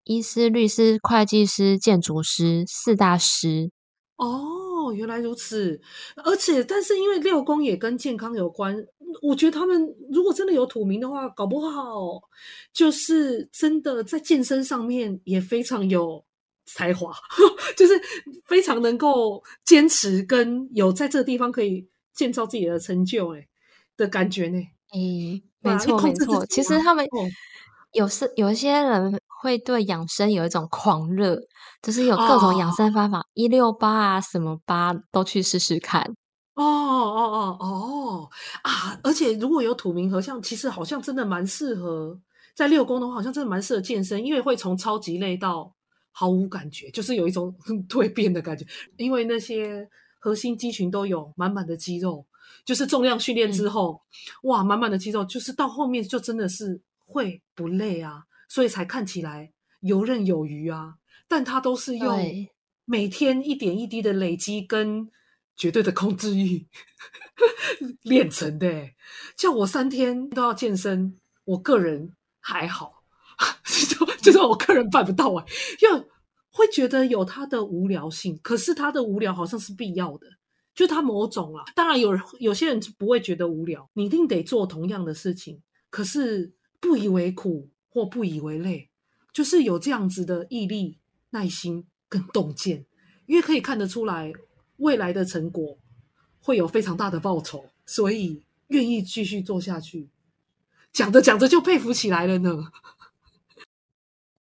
[0.04, 3.72] 医师、律师、会计师、建筑师四大师
[4.18, 4.63] 哦。
[4.88, 5.80] 哦，原来如此，
[6.16, 8.76] 而且但是因为六宫也跟健康有关，
[9.22, 12.22] 我觉得他们如果真的有土名的话，搞不好
[12.72, 16.24] 就是真的在健身上面也非常有
[16.66, 17.12] 才华，
[17.76, 18.00] 就是
[18.46, 23.46] 非常能够坚持跟有在这个地方可以建造自己的成就，哎
[23.96, 24.58] 的感觉呢。
[24.92, 27.06] 诶，没错没错，其实他们
[27.92, 29.20] 有是有一些人。
[29.44, 31.38] 会对养生有一种狂热，
[31.82, 36.02] 就是有各种养生方法，一六八啊，什么八都去试试看。
[36.54, 38.30] 哦哦哦哦
[38.62, 38.98] 啊！
[39.02, 42.18] 而且如果有土冥合像，其实好像真的蛮适合
[42.54, 45.70] 在六宫的话，好像真的蛮适合健身，因为会从超级累到
[46.10, 47.54] 毫无感觉，就是有一种
[47.86, 48.64] 蜕变的感觉。
[48.96, 49.86] 因为那些
[50.18, 52.24] 核心肌群都有满满的肌肉，
[52.64, 54.00] 就是重量训练之后，
[54.44, 58.22] 哇，满满的肌肉，就是到后面就真的是会不累啊。
[58.54, 60.94] 所以才看起来游刃有余啊，
[61.26, 62.46] 但他都是用
[62.84, 65.10] 每天一点一滴的累积跟
[65.56, 66.68] 绝对的控制欲
[68.02, 68.90] 练成的。
[69.36, 73.02] 叫我三天都要健身，我个人还好，
[73.90, 75.44] 就就是我个人办不到啊，
[75.82, 76.06] 因为
[76.50, 78.38] 会觉得有他的无聊性。
[78.40, 80.28] 可是他的无聊好像是必要的，
[80.76, 81.64] 就他某种啊。
[81.74, 87.68] 当然有有些人不会觉得无聊，你一定得做同样的事情，可是不以为苦。
[87.94, 88.90] 或不以为累，
[89.32, 90.98] 就是有这样子的毅力、
[91.30, 92.84] 耐心跟洞见，
[93.26, 94.32] 因为可以看得出来
[94.78, 95.78] 未来的成果
[96.40, 100.08] 会有非常大的报酬，所以愿意继续做下去。
[100.92, 102.66] 讲着讲着就佩服起来了呢。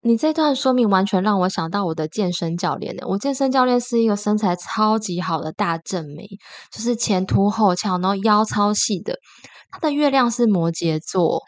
[0.03, 3.03] 你这段说明完全让我想到我的健身教练呢。
[3.09, 6.29] 我健身教练是一个身材超级好的大正妹，
[6.71, 9.19] 就是前凸后翘，然后腰超细的。
[9.71, 11.43] 他的月亮是摩羯座，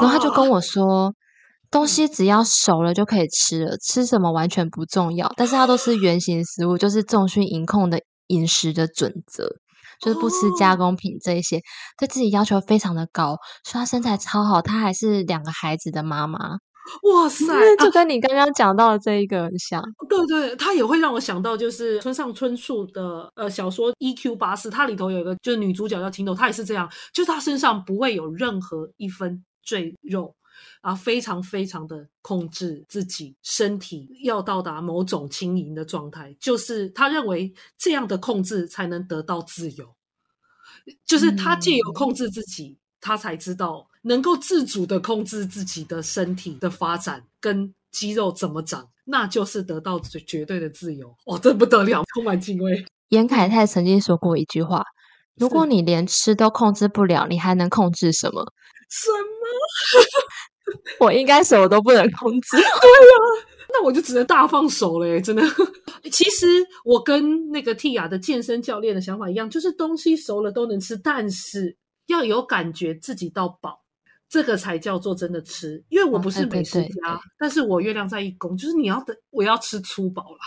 [0.00, 1.14] 后他就跟我说。
[1.70, 5.32] 东西只要熟了就可以吃了，吃什么完全不重要。
[5.36, 9.48] 但是它都是原形食物，就是重训营控的饮食的准则，
[10.00, 11.60] 就是不吃加工品这一些，
[11.98, 13.36] 对自己要求非常的高。
[13.64, 16.58] 所以她身材超好，她还是两个孩子的妈妈。
[17.02, 17.44] 哇塞，
[17.76, 19.82] 就跟你刚刚讲到的这一个很像。
[20.08, 24.34] 对对，他也会让我想到，就是村上春树的呃小说《E.Q.
[24.36, 30.34] 八四》，它里头有一个就是女主角叫青豆，她也是这样，就是她身上不会有任何一分赘肉。
[30.80, 39.94] 啊，非常非常的控制自己身体，要到达某种轻盈的状态，就是他认为这样的控制才能得到自由。
[41.04, 51.14] 就是他借由控制自己，他才知道能够自主的控制自己的身体的发展跟肌肉怎么长，那就是得到绝绝对的自由。
[51.26, 52.86] 哦，这不得了，充满敬畏。
[53.10, 54.84] 严凯泰曾经说过一句话：
[55.34, 58.50] 如果你连吃都控制不了，你还能控制什么？
[58.88, 59.38] 什么？
[61.00, 62.56] 我应该什么都不能控制。
[62.56, 65.20] 对呀，那我就只能大放手了。
[65.20, 65.42] 真的，
[66.10, 66.46] 其实
[66.84, 71.76] 我跟那个 T 雅的健身教练的想法一样，就是东西熟了都能吃，但是
[72.06, 73.82] 要有感觉自己到饱，
[74.28, 75.82] 这个才叫做真的吃。
[75.88, 80.38] 因为我不是美食家，但是我月亮在一宫，就是你要的，我要吃粗饱了，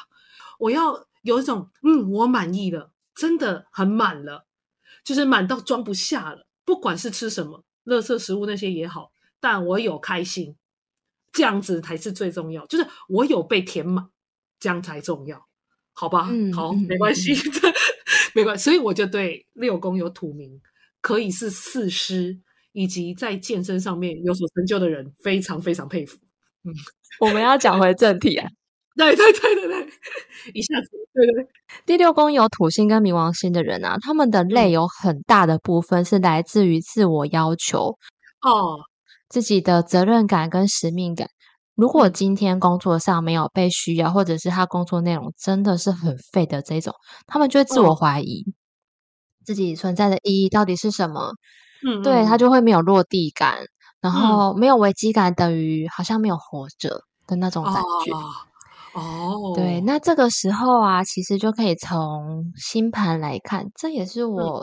[0.60, 4.46] 我要有一种嗯，我满意了，真的很满了，
[5.04, 6.48] 就是满到装不下了。
[6.66, 7.64] 不管是吃什么。
[7.84, 10.56] 垃圾食物那些也好，但我有开心，
[11.34, 12.66] 这样子才是最重要。
[12.68, 14.08] 就是我有被填满，
[14.60, 15.46] 这样才重要，
[15.92, 16.30] 好吧？
[16.32, 17.34] 嗯，好，没关系，
[18.34, 18.64] 没关系。
[18.64, 20.62] 所以我就对六宫有土名，
[21.02, 22.40] 可以是四师，
[22.72, 26.18] 以及在健身上面有所成就的人，非常非常佩服。
[26.64, 26.72] 嗯，
[27.20, 28.48] 我们要讲回正题啊。
[28.98, 29.88] 对对对对对，
[30.54, 31.48] 一下子对对对。
[31.86, 37.98] 第六宫有土星跟冥王星的人啊，他们的累有很大的部分是来自于自我要求
[38.42, 38.82] 哦，
[39.32, 41.30] 自己的责任感跟使命感。
[41.74, 46.94] 如果今天工作上没有被需要，或者是他工作内容真的是很废的这种，
[47.26, 48.44] 他们就会自我怀疑
[49.46, 51.32] 自己存在的意义到底是什么。
[51.84, 53.58] 嗯，对他就会没有落地感，
[54.02, 58.14] 然后没有危机感，等于好像没有活着的那种感觉。
[58.94, 64.62] 哦，对，那这个时候啊，其实就可以从星盘来看，这也是我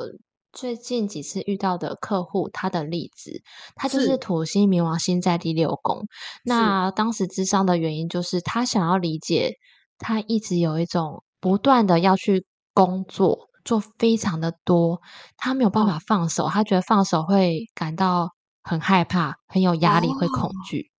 [0.53, 3.43] 最近几次遇到的客户，他的例子，
[3.75, 4.17] 他就是是。
[4.19, 6.07] 土星冥王星在第六宫。
[6.45, 9.55] 那当时智商的原因，就是他想要理解，
[9.99, 15.01] 他一直有一种不断的要去工作，做非常的多，
[15.37, 15.99] 他没有办哦法。
[16.07, 18.31] 放手，他觉得放手会感到
[18.63, 20.91] 很害怕、很有压力、会恐哦惧。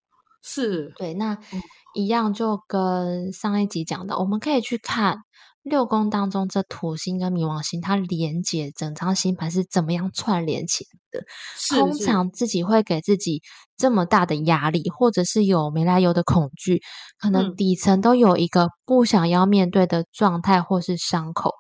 [0.42, 1.34] 是，对，那。
[1.52, 1.62] 嗯。
[1.96, 5.18] 一样就跟上一集讲的，我们可以去看
[5.64, 11.26] 六宫当中这土星跟冥王星，它连接整张星盘是怎么样串联起来的。
[11.70, 13.42] 通常自己会给自己
[13.78, 16.82] 这么大的压力，或者是有没来由的恐惧，
[17.20, 21.52] 可能嗯底层都有一个不想要面对的状态或是伤口。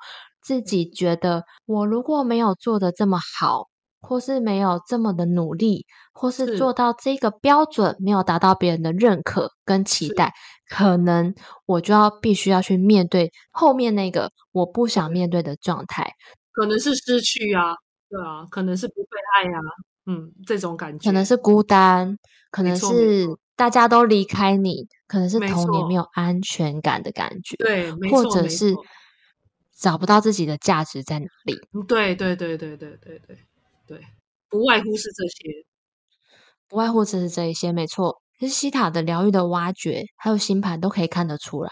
[0.41, 3.67] 自己觉得我如果没有做的这么好，
[4.01, 10.33] 或是没有这么的努力，或是是做到这个标准没有达到别人的认可跟期待，
[10.69, 11.33] 可能
[11.65, 16.13] 我就要必须要去面对后面那个我不想面对的状态。
[16.51, 17.73] 可能是失去啊，
[18.09, 19.59] 对啊，可能是不被爱啊，
[20.05, 22.17] 嗯，这种感觉，可能是孤单，
[22.51, 28.75] 可能是大家都离开你，可能是童年没有安全感的感觉，对，或者是
[29.75, 31.55] 找不到自己的价值在哪里。
[31.73, 33.37] 嗯对对对对对对对
[33.87, 34.01] 对，
[34.49, 35.65] 不外乎是这些，
[36.67, 38.21] 不外乎只是这一些，没错。
[38.39, 41.69] 其实西塔的疗愈的挖掘，还有星盘都可以看得出来。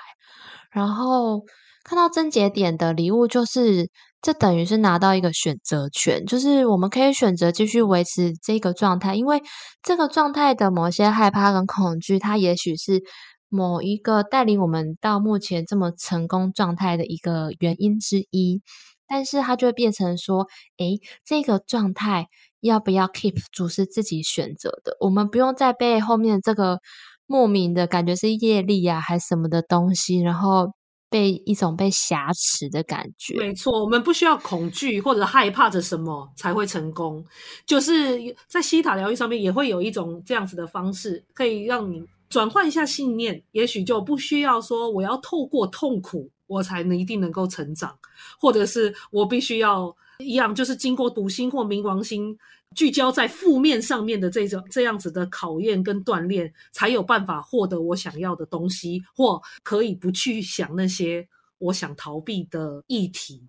[0.69, 1.41] 然后
[1.83, 3.89] 看到症结点的礼物，就是
[4.21, 9.41] 这等于是拿到一个选择权，就是我们可以选择继续维持这个状态，因为
[9.81, 13.01] 这个状态的某些害怕跟恐惧，它也许是
[13.47, 18.61] 某一个带领我们到目前这么成功状态的一个原因之一。
[19.07, 20.47] 但是它就会变成说，
[20.77, 22.27] 诶，这个状态
[22.61, 26.79] 要不要 keep 住是自己选择的，我们不用再被后面这个
[27.25, 30.73] 莫名的感觉是业力啊，还是什么的东西，然后
[31.09, 33.37] 被一种被挟持的感觉。
[33.37, 37.23] 没错，我们不需要恐惧或者害怕着什么才会成功，
[37.65, 47.97] 就是在西塔疗愈上面也会有一种这样子的方式，可以让你转换一下信念，也许就不需要说我要透过痛苦我才能一定能够成长，
[48.39, 52.37] 或者是我必须要一样，就是经过土星或冥王星
[52.75, 61.27] 聚焦在负面上面的这种这样子的考验跟锻炼，才有办法获得我想要的东西，或可以不去想那些
[61.59, 63.41] 我想逃避的议题。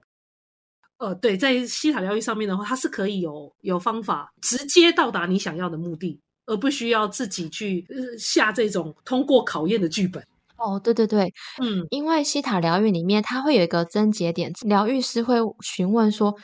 [0.98, 10.20] 呃，对，在西塔疗愈上面的话，它是可以有有方法直接到达你想要的目的，而不需要自己去、呃、下这种通过考验的剧本。
[10.58, 11.32] 哦，对对对，
[11.62, 16.34] 嗯，因为西塔疗愈里面，它会有一个症结点，疗愈师会询问说：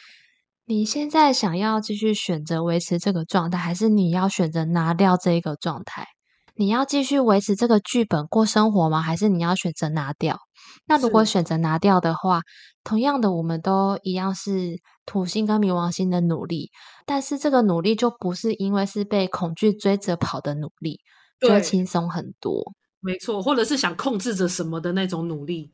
[0.66, 6.06] 你现在想要继续选择维持这个状态，还是你要选择拿掉这一个状态？
[6.54, 9.02] 你要继续维持这个剧本过生活吗？
[9.02, 10.38] 还是你要选择拿掉？
[10.86, 12.42] 那如果选择拿掉的话，
[12.84, 16.70] 同样的，我们都一样是土星跟冥王星的努力，
[17.04, 21.00] 但是这个努力就不是因为是被恐惧追着跑的努力，
[21.40, 22.72] 就会轻松很多。
[23.05, 25.70] 没错，或者是想控制着什么的那种努力，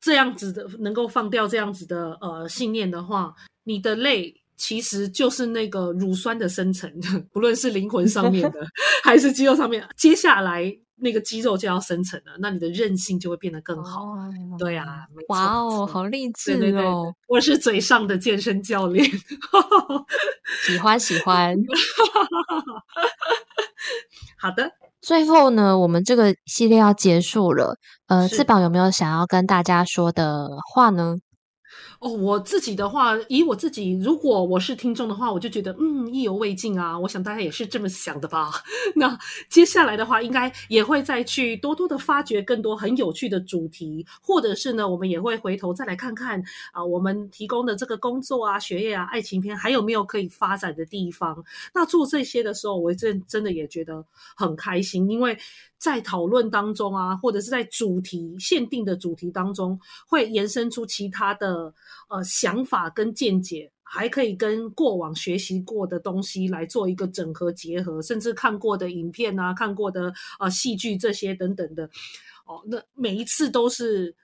[0.00, 6.90] 这样子的能够放掉这样子的呃信念的话，你的累其实就是那个乳酸的生成，
[7.32, 8.66] 不论是灵魂上面的
[9.02, 14.02] 还是肌肉上面，接下来那个肌肉就要生成了，那你的韧性就会变得更好。
[14.02, 17.12] 哦对啊，哇哦，好励志对对对哦！
[17.26, 19.04] 我是嘴上的健身教练。
[20.66, 21.56] 喜欢喜欢。
[24.38, 24.70] 好的，
[25.04, 27.76] 最后呢，我们这个系列要结束了。
[28.06, 31.16] 呃，是翅膀有没有想要跟大家说的话呢？
[32.00, 36.98] 哦，我自己的话，以我自己，如果我是听众的话，我就觉得，嗯，意犹未尽啊。
[36.98, 38.50] 我想大家也是这么想的吧。
[38.96, 39.18] 那
[39.48, 46.42] 接下来的话，应该也会再去多多的发掘更多很有趣的主题，或者是呢，我们也会回头再来看看
[46.72, 51.44] 啊、我们提供的这个工作啊、学业啊、爱情片还有没有可以发展的地方。
[51.72, 54.04] 那做这些的时候，我真真的也觉得
[54.36, 55.38] 很开心，因为
[55.84, 59.78] 在讨论当中啊，或者是在主题限定的主题当中，
[60.08, 61.74] 会延伸出其他的
[62.08, 70.10] 呃想法跟见解，还可以跟过往学习过的东西来做一个整合结合，甚至看过的影片啊、看过的
[70.40, 71.84] 呃戏剧这些等等的。
[72.46, 74.16] 哦，那每一次都是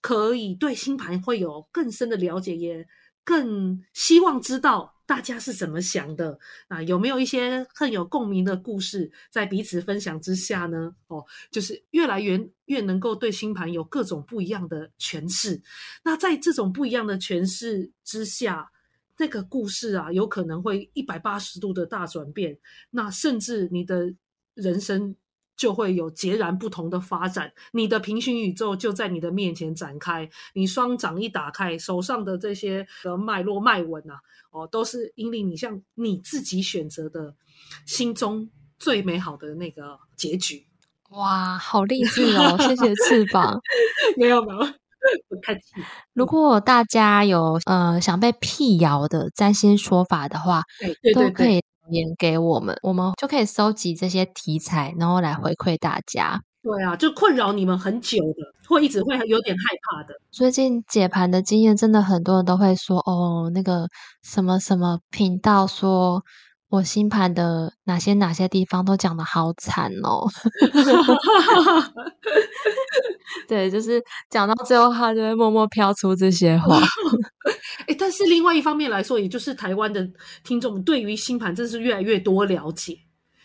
[0.00, 2.84] 可以对星盘会有更深的了解，也
[3.24, 6.82] 更希望知道大家是怎么想的啊？
[6.82, 10.94] 有没有一些很有共鸣的故事，在彼此分享之下呢？
[11.08, 15.60] 哦，就是越来越越能够对星盘有各种不一样的诠释。
[16.04, 18.70] 那在这种不一样的诠释之下，
[19.18, 22.58] 那个故事啊，有可能会一百八十度的大转变。
[22.90, 24.14] 那甚至你的
[24.54, 25.14] 人生
[25.56, 27.52] 就会有截然不同的发展。
[27.72, 37.34] 你的平行宇宙就在你的面前展开，你双掌一打开，手上的这些的脉络脉纹啊，哦，都是引领你向你自己选择的
[37.86, 40.66] 心中最美好的那个结局。
[41.10, 42.56] 哇，好励 志哦！
[42.58, 43.60] 谢谢翅膀。
[44.16, 44.58] 没有没有，
[45.28, 45.60] 不客气。
[46.12, 50.64] 如果大家有呃想被辟谣的占星说法的话，
[51.14, 51.62] 都可以。
[51.90, 56.40] 言给我们，我们就可以收集这些题材，然后来回馈大家。
[56.62, 60.14] 对啊，就困扰你们很久的，会一直会有点害怕的。
[60.30, 63.86] 最近解盘的经验，真的很多人都会说，哦，那个
[64.22, 66.22] 什么什么频道说。
[66.74, 70.26] 我星盘的哪些哪些地方都讲的好惨哦，
[73.46, 76.80] 对，就是讲到最后，他就会默默飘出这些话。
[77.86, 80.04] 哎，但是另外一方面来说，也就是台湾的
[80.42, 82.98] 听众对于星盘真是越来越多了解，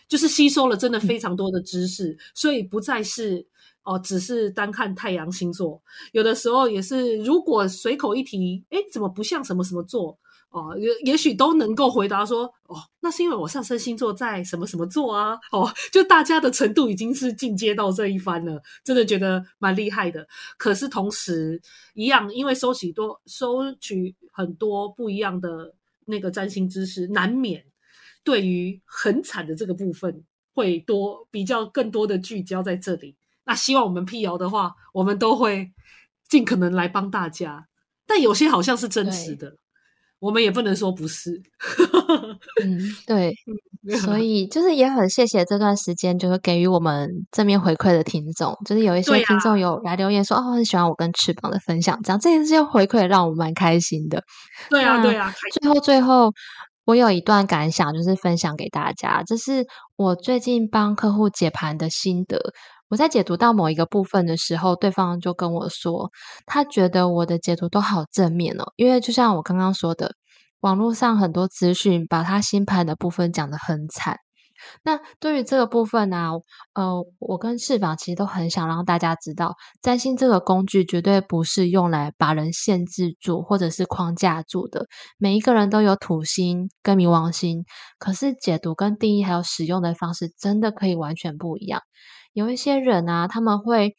[0.08, 3.46] 就是吸收了真的非常多的知识，所以不再是
[3.84, 10.18] 哦，只是单看太阳星座，有的时候也是如果随口一提，哎，怎么不像什么什么座？
[10.50, 15.38] 哦，也也许都能够回答说，哦，那是因为我上升星座在什么什么座啊？
[15.52, 20.26] 哦，就大家的程度已经是进阶到这一番了，真的觉得蛮厉害的。
[20.58, 21.62] 可是同时
[21.94, 25.72] 一样，因为收取多收取很多不一样的
[26.06, 27.64] 那个占星知识，难免
[28.24, 33.14] 对于很惨的这个部分会多比较更多的聚焦在这里。
[33.44, 35.70] 那希望我们辟谣的话，我们都会
[36.28, 37.68] 尽可能来帮大家，
[38.04, 39.56] 但有些好像是真实的。
[40.20, 41.30] 我们也不能说不是，
[42.62, 43.34] 嗯，对，
[44.00, 54.22] 所以就是也很谢谢这段时间，就是给予我们正面回馈的听众，就是有一些听众有来留言说，哦，很喜欢我跟翅膀的分享，这样这些回馈让我们蛮开心的。
[54.68, 55.34] 对啊，对啊。
[55.52, 56.30] 最后，最后，
[56.84, 59.66] 我有一段感想，就是分享给大家，这是
[59.96, 62.38] 我最近帮客户解盘的心得。
[62.90, 66.10] 我在解读到某一个部分的时候，对方就跟我说，
[66.44, 70.16] 他觉得我的解读都好正面哦，因为就像我刚刚说的，
[70.58, 74.16] 网络上很多资讯把他星盘的部分讲得很惨。
[74.82, 76.32] 那对于这个部分呢，
[76.74, 84.86] 呃，我跟翅膀其实都很想让大家知道，占星这个工具绝对不是用来把人限制住或者是框架住的。
[85.16, 87.64] 每一个人都有土星跟冥王星，
[87.98, 91.80] 可是解读跟定义还有使用的方式，真的可以完全不一样。
[92.32, 93.94] 有一些人啊，他们会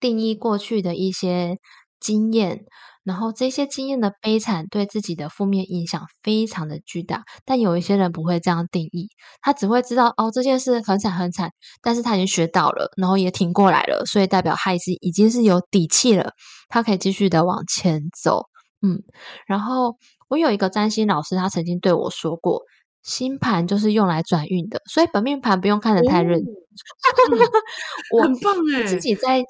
[0.00, 1.58] 定义过去的一些
[2.00, 2.64] 经验，
[3.04, 7.24] 然后这些经验的悲惨对自己的负面影响非常的巨大。
[7.44, 9.08] 但有一些人不会这样定义，
[9.40, 11.50] 他只会知道哦这件事很惨很惨，
[11.82, 16.32] 但是他已经学到了，然后也挺过来了，所以代表他已经已经是有底气了，
[16.68, 18.46] 他可以继续的往前走。
[18.82, 19.02] 嗯，
[19.46, 19.96] 然后
[20.28, 22.62] 我有一个占星老师，他曾经对我说过。
[23.06, 26.40] 星盘就是用来转运的，所以本命盘不用看得太认。
[28.12, 29.44] 我很棒哎，自己在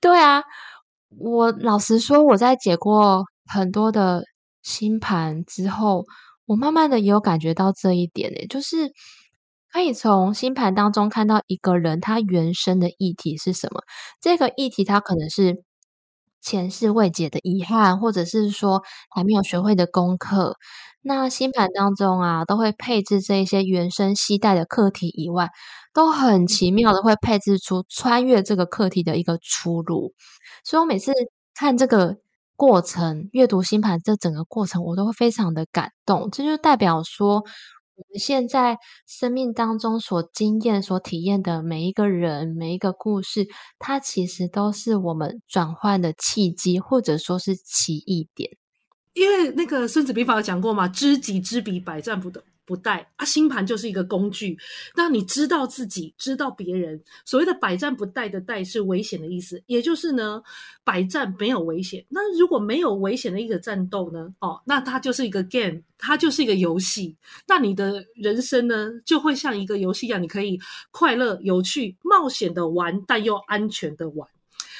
[0.00, 0.44] 对啊，
[1.18, 4.22] 我老实说，我在解过很多的
[4.62, 6.04] 星盘之后，
[6.46, 8.92] 我慢慢的也有感觉到这一点诶，就是
[9.72, 13.82] 可以从星盘当中看到一个人他原生的议题是什么。
[14.20, 15.64] 这个议题他可能是
[16.44, 20.56] 前世未解的遗憾，或者是说还没有学会的功课。
[21.02, 25.50] 那星盘当中啊，都会配置这一些原生系带的课题以外，
[25.92, 30.14] 都很奇妙的会配置出穿越这个课题的一个出路。
[30.64, 31.12] 所以我每次
[31.54, 32.16] 看这个
[32.56, 36.30] 过程，阅读星盘这整个过程，我都会非常的感动。
[36.30, 37.44] 这就代表说，
[37.96, 43.46] 我们现在生命当中所经验、所体验的每一个人、每一个故事，
[43.78, 48.50] 它其实都是我们转换的契机，或者说是奇异点。
[49.12, 53.10] 因为那个《孙子兵法》有讲过嘛，“知己知彼，百战不殆不带”。
[53.16, 54.58] 啊，星盘就是一个工具。
[54.94, 60.42] 那你知道自己，知道别人，所谓的“百战不殆”的“殆”是危险的意思，也就是呢，
[60.84, 62.04] 百战没有危险。
[62.08, 64.34] 那如果没有危险的一个战斗呢？
[64.40, 67.16] 哦，那它就是一个 game，它就是一个游戏。
[67.46, 70.58] 那你的人生呢，就会像一个游戏一样，你可以
[70.90, 74.28] 快乐、有趣、冒险的玩，但又安全的玩。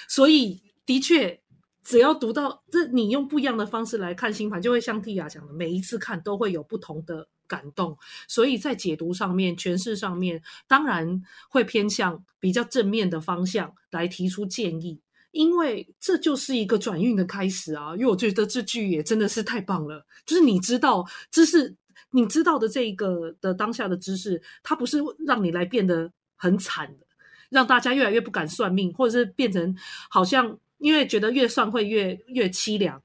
[0.08, 1.40] 所以，的确。
[1.86, 7.96] 只要读到这，你用不一样的方式来看星盘，就会像蒂亚讲的，每一次看都会有不同的感动。
[8.26, 15.00] 所以在解读上面、诠释上面，当然会偏向比较正面的方向来提出建议，
[15.30, 17.92] 因为这就是一个转运的开始啊。
[17.94, 21.76] 因为我觉得这句也真的是太棒了，就是你知道知识，
[22.10, 27.06] 你知道的这一个的当下的知识，它不是让你来变得很惨的，
[27.50, 29.76] 让大家越来越不敢算命，或者是变成
[30.10, 30.58] 好像。
[30.78, 33.00] 因为觉得越算会越越凄凉，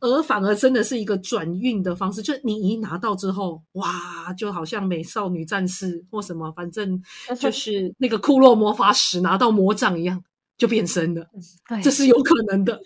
[0.00, 7.02] 而反而真的是一个转运的方式，就你一拿到之后，哇，就好像美少女战士或什么，反正
[7.38, 10.22] 就是那个库洛魔法使拿到魔杖一样，
[10.56, 11.26] 就变身了。
[11.68, 12.80] 对，这是有可能的。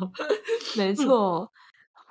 [0.76, 1.50] 没错。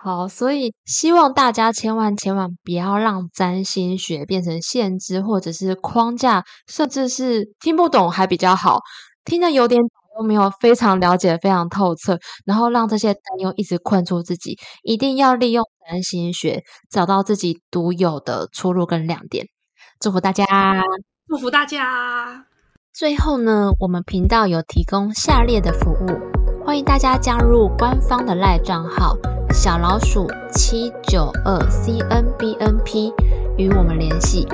[0.02, 8.80] 好，所以希望大家千万千万不要让占星学变成限制，或者是框架，甚至是听不懂还比较好，
[9.26, 9.82] 听得有点
[10.20, 14.57] 又没有非常了解、非常透彻，然后让这些担忧一直困住自己。
[14.84, 16.61] 一定要利用占星学，
[16.91, 19.45] 找到自己独有的出路跟亮点。
[19.99, 20.45] 祝福大家，
[21.28, 22.45] 祝福大家。
[22.93, 29.15] 最后呢，我们频道有提供下列的服务，欢迎大家加入官方的赖账号。
[29.51, 33.11] 小老鼠七九二 C N B N P
[33.57, 34.45] 与我们联系。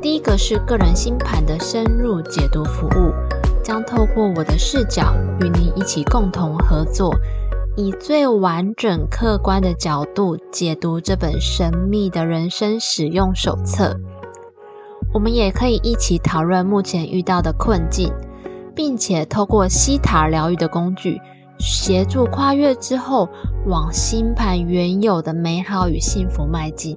[0.00, 3.12] 第一个是个人星盘的深入解读服务，
[3.68, 7.14] 将透过我的视角与您一起共同合作，
[7.76, 13.94] 以最完整客观的角度解读这本神秘的人生使用手册。
[15.12, 18.10] 我们也可以一起讨论目前遇到的困境，
[18.74, 21.20] 并且透过西塔疗愈的工具。
[21.58, 23.28] 协助跨越之后，
[23.66, 26.96] 往星盘原有的美好与幸福迈进。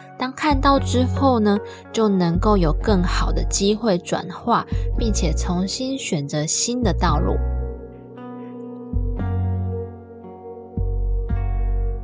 [0.21, 1.57] 当看到之后呢，
[1.91, 7.37] 就能够有更好的机会转化，并且重新选择新的道路。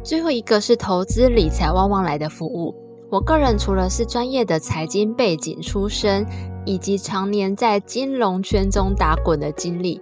[0.01, 2.73] 最后一个是投资理财旺旺来的服务。
[3.11, 6.25] 我个人除了是专业的财经背景出身，
[6.65, 10.01] 以及常年在金融圈中打滚的经历。